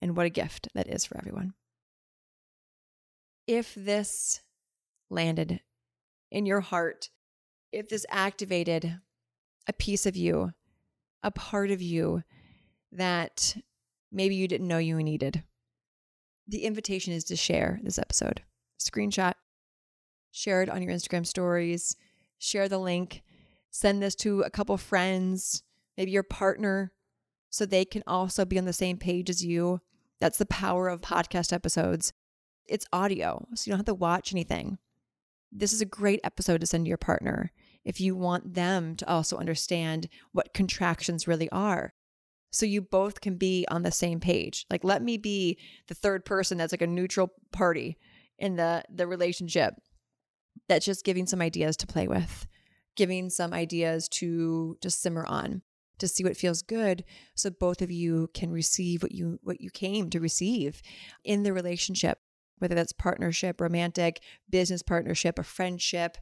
And 0.03 0.15
what 0.17 0.27
a 0.27 0.31
gift 0.31 0.69
that 0.75 0.89
is 0.89 1.07
for 1.07 1.17
everyone. 1.17 1.55
If 3.47 3.75
this 3.75 4.43
landed 5.09 5.61
in 6.31 6.45
your 6.45 6.61
heart, 6.61 7.09
if 7.73 7.89
this 7.89 8.05
activated 8.11 9.01
a 9.67 9.73
piece 9.73 10.05
of 10.05 10.17
you 10.17 10.53
a 11.23 11.31
part 11.31 11.71
of 11.71 11.81
you 11.81 12.23
that 12.91 13.57
maybe 14.11 14.35
you 14.35 14.49
didn't 14.49 14.69
know 14.69 14.79
you 14.79 14.97
needed. 15.03 15.43
The 16.49 16.65
invitation 16.65 17.13
is 17.13 17.25
to 17.25 17.37
share 17.37 17.81
this 17.83 17.99
episode. 17.99 18.43
Screenshot, 18.81 19.35
share 20.33 20.63
it 20.63 20.69
on 20.69 20.83
your 20.83 20.93
Instagram 20.93 21.27
stories, 21.27 21.97
share 22.39 22.69
the 22.69 22.79
link, 22.79 23.23
send 23.71 24.03
this 24.03 24.15
to 24.17 24.43
a 24.43 24.51
couple 24.51 24.77
friends, 24.77 25.63
maybe 25.97 26.11
your 26.11 26.25
partner, 26.25 26.93
so 27.51 27.65
they 27.65 27.85
can 27.85 28.03
also 28.07 28.45
be 28.45 28.59
on 28.59 28.65
the 28.65 28.73
same 28.73 28.97
page 28.97 29.31
as 29.31 29.45
you. 29.45 29.81
That's 30.23 30.39
the 30.39 30.47
power 30.47 30.87
of 30.87 31.01
podcast 31.01 31.53
episodes. 31.53 32.13
It's 32.69 32.87
audio, 32.93 33.45
so 33.57 33.65
you 33.67 33.73
don't 33.73 33.81
have 33.81 33.87
to 33.87 33.95
watch 33.95 34.33
anything. 34.33 34.79
This 35.51 35.73
is 35.73 35.81
a 35.81 35.85
great 35.85 36.21
episode 36.23 36.61
to 36.61 36.67
send 36.69 36.85
to 36.85 36.89
your 36.89 36.97
partner 36.97 37.51
if 37.85 38.01
you 38.01 38.15
want 38.15 38.55
them 38.55 38.95
to 38.99 39.11
also 39.11 39.37
understand 39.37 40.09
what 40.31 40.55
contractions 40.55 41.27
really 41.27 41.51
are. 41.51 41.93
So 42.53 42.65
you 42.67 42.83
both 42.83 43.21
can 43.21 43.35
be 43.35 43.67
on 43.69 43.83
the 43.83 43.91
same 43.91 44.21
page. 44.21 44.65
Like, 44.71 44.85
let 44.85 45.03
me 45.03 45.17
be 45.17 45.59
the 45.89 45.95
third 45.95 46.25
person 46.25 46.57
that's 46.57 46.73
like 46.73 46.83
a 46.83 46.87
neutral 46.87 47.33
party 47.51 47.99
in 48.39 48.55
the 48.55 48.85
the 48.95 49.09
relationship 49.09 49.75
that's 50.69 50.87
just 50.87 51.05
giving 51.05 51.27
some 51.27 51.43
ideas 51.43 51.77
to 51.79 51.89
play 51.89 52.07
with, 52.07 52.47
giving 52.95 53.29
some 53.29 53.53
ideas 53.53 54.09
to 54.11 54.79
just 54.81 55.03
simmer 55.03 55.27
on 55.27 55.63
to 56.03 56.09
see 56.09 56.23
what 56.23 56.37
feels 56.37 56.63
good 56.63 57.05
so 57.35 57.51
both 57.51 57.81
of 57.81 57.91
you 57.91 58.29
can 58.35 58.51
receive 58.51 59.03
what 59.03 59.13
you 59.13 59.39
what 59.43 59.61
you 59.61 59.71
came 59.71 60.11
to 60.11 60.21
receive 60.21 60.83
in 61.25 61.43
the 61.43 61.53
relationship 61.53 62.19
whether 62.59 62.75
that's 62.75 62.93
partnership 62.93 63.61
romantic 63.61 64.21
business 64.51 64.83
partnership 64.83 65.39
a 65.39 65.43
friendship 65.43 66.19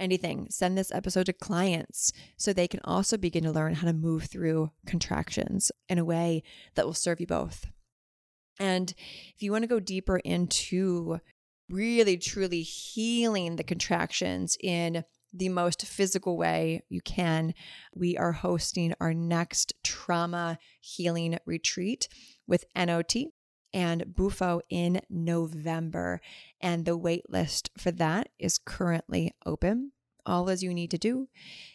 anything. 0.00 0.48
Send 0.50 0.76
this 0.76 0.90
episode 0.90 1.26
to 1.26 1.32
clients 1.32 2.12
so 2.36 2.52
they 2.52 2.66
can 2.66 2.80
also 2.84 3.16
begin 3.16 3.44
to 3.44 3.52
learn 3.52 3.74
how 3.74 3.86
to 3.86 3.92
move 3.92 4.24
through 4.24 4.70
contractions 4.86 5.70
in 5.88 5.98
a 5.98 6.04
way 6.04 6.42
that 6.74 6.86
will 6.86 6.94
serve 6.94 7.20
you 7.20 7.26
both. 7.26 7.66
And 8.58 8.92
if 9.34 9.42
you 9.42 9.52
want 9.52 9.62
to 9.62 9.68
go 9.68 9.78
deeper 9.78 10.16
into 10.18 11.20
really 11.68 12.16
truly 12.16 12.62
healing 12.62 13.56
the 13.56 13.64
contractions 13.64 14.56
in 14.60 15.04
the 15.32 15.48
most 15.48 15.86
physical 15.86 16.36
way 16.36 16.82
you 16.88 17.00
can, 17.00 17.54
we 17.94 18.16
are 18.16 18.32
hosting 18.32 18.94
our 19.00 19.14
next 19.14 19.74
trauma 19.82 20.58
healing 20.80 21.38
retreat 21.46 22.08
with 22.46 22.64
NOT 22.76 23.14
and 23.72 24.14
Bufo 24.14 24.60
in 24.68 25.00
November. 25.08 26.20
And 26.60 26.84
the 26.84 26.96
wait 26.96 27.30
list 27.30 27.70
for 27.78 27.90
that 27.92 28.28
is 28.38 28.58
currently 28.58 29.32
open. 29.46 29.92
All 30.26 30.50
as 30.50 30.62
you 30.62 30.74
need 30.74 30.90
to 30.90 30.98
do 30.98 31.28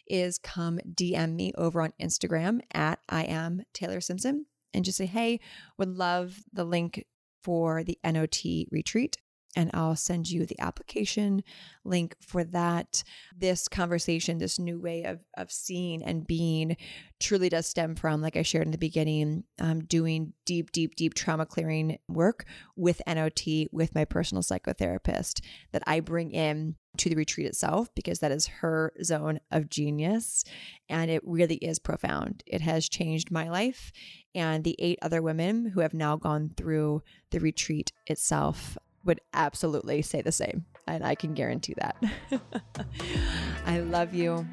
is 0.06 0.38
come 0.38 0.78
DM 0.94 1.34
me 1.34 1.52
over 1.56 1.82
on 1.82 1.92
Instagram 2.00 2.60
at 2.72 3.00
I 3.08 3.24
am 3.24 3.62
Taylor 3.72 4.00
Simpson 4.00 4.46
and 4.72 4.84
just 4.84 4.98
say, 4.98 5.06
hey, 5.06 5.40
would 5.78 5.96
love 5.96 6.44
the 6.52 6.64
link 6.64 7.04
for 7.42 7.82
the 7.82 7.98
NOT 8.04 8.42
retreat 8.70 9.16
and 9.56 9.70
I'll 9.72 9.96
send 9.96 10.30
you 10.30 10.44
the 10.44 10.60
application 10.60 11.42
link 11.84 12.14
for 12.20 12.44
that. 12.44 13.02
This 13.36 13.66
conversation, 13.66 14.38
this 14.38 14.58
new 14.58 14.78
way 14.78 15.04
of, 15.04 15.20
of 15.36 15.50
seeing 15.50 16.02
and 16.02 16.26
being, 16.26 16.76
truly 17.18 17.48
does 17.48 17.66
stem 17.66 17.94
from, 17.94 18.20
like 18.20 18.36
I 18.36 18.42
shared 18.42 18.66
in 18.66 18.72
the 18.72 18.78
beginning, 18.78 19.44
um, 19.58 19.80
doing 19.84 20.34
deep, 20.44 20.72
deep, 20.72 20.94
deep 20.94 21.14
trauma 21.14 21.46
clearing 21.46 21.98
work 22.06 22.44
with 22.76 23.00
NOT, 23.06 23.42
with 23.72 23.94
my 23.94 24.04
personal 24.04 24.42
psychotherapist 24.42 25.40
that 25.72 25.82
I 25.86 26.00
bring 26.00 26.30
in 26.32 26.76
to 26.98 27.08
the 27.08 27.16
retreat 27.16 27.46
itself 27.46 27.88
because 27.94 28.20
that 28.20 28.32
is 28.32 28.46
her 28.46 28.92
zone 29.02 29.40
of 29.50 29.68
genius. 29.68 30.44
And 30.88 31.10
it 31.10 31.22
really 31.24 31.56
is 31.56 31.78
profound. 31.78 32.42
It 32.46 32.60
has 32.62 32.88
changed 32.88 33.30
my 33.30 33.48
life 33.48 33.92
and 34.34 34.64
the 34.64 34.76
eight 34.78 34.98
other 35.02 35.22
women 35.22 35.66
who 35.66 35.80
have 35.80 35.94
now 35.94 36.16
gone 36.16 36.52
through 36.56 37.02
the 37.30 37.38
retreat 37.38 37.92
itself 38.06 38.76
would 39.06 39.20
absolutely 39.32 40.02
say 40.02 40.20
the 40.20 40.32
same. 40.32 40.64
And 40.86 41.04
I 41.04 41.14
can 41.14 41.34
guarantee 41.34 41.74
that. 41.78 41.96
I 43.66 43.80
love 43.80 44.14
you. 44.14 44.46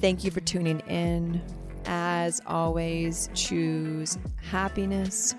Thank 0.00 0.24
you 0.24 0.30
for 0.30 0.40
tuning 0.40 0.80
in. 0.80 1.40
As 1.86 2.40
always, 2.46 3.30
choose 3.34 4.18
happiness, 4.50 5.34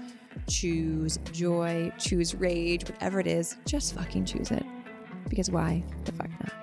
choose 0.47 1.19
joy, 1.33 1.91
choose 1.99 2.33
rage, 2.35 2.89
whatever 2.89 3.19
it 3.19 3.27
is, 3.27 3.57
just 3.65 3.93
fucking 3.93 4.25
choose 4.25 4.51
it. 4.51 4.65
Because 5.27 5.51
why 5.51 5.83
the 6.05 6.13
fuck 6.13 6.29
not? 6.29 6.53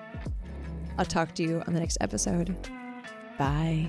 I'll 0.97 1.05
talk 1.05 1.35
to 1.35 1.43
you 1.43 1.61
on 1.67 1.73
the 1.73 1.79
next 1.79 1.97
episode. 2.01 2.55
Bye. 3.37 3.87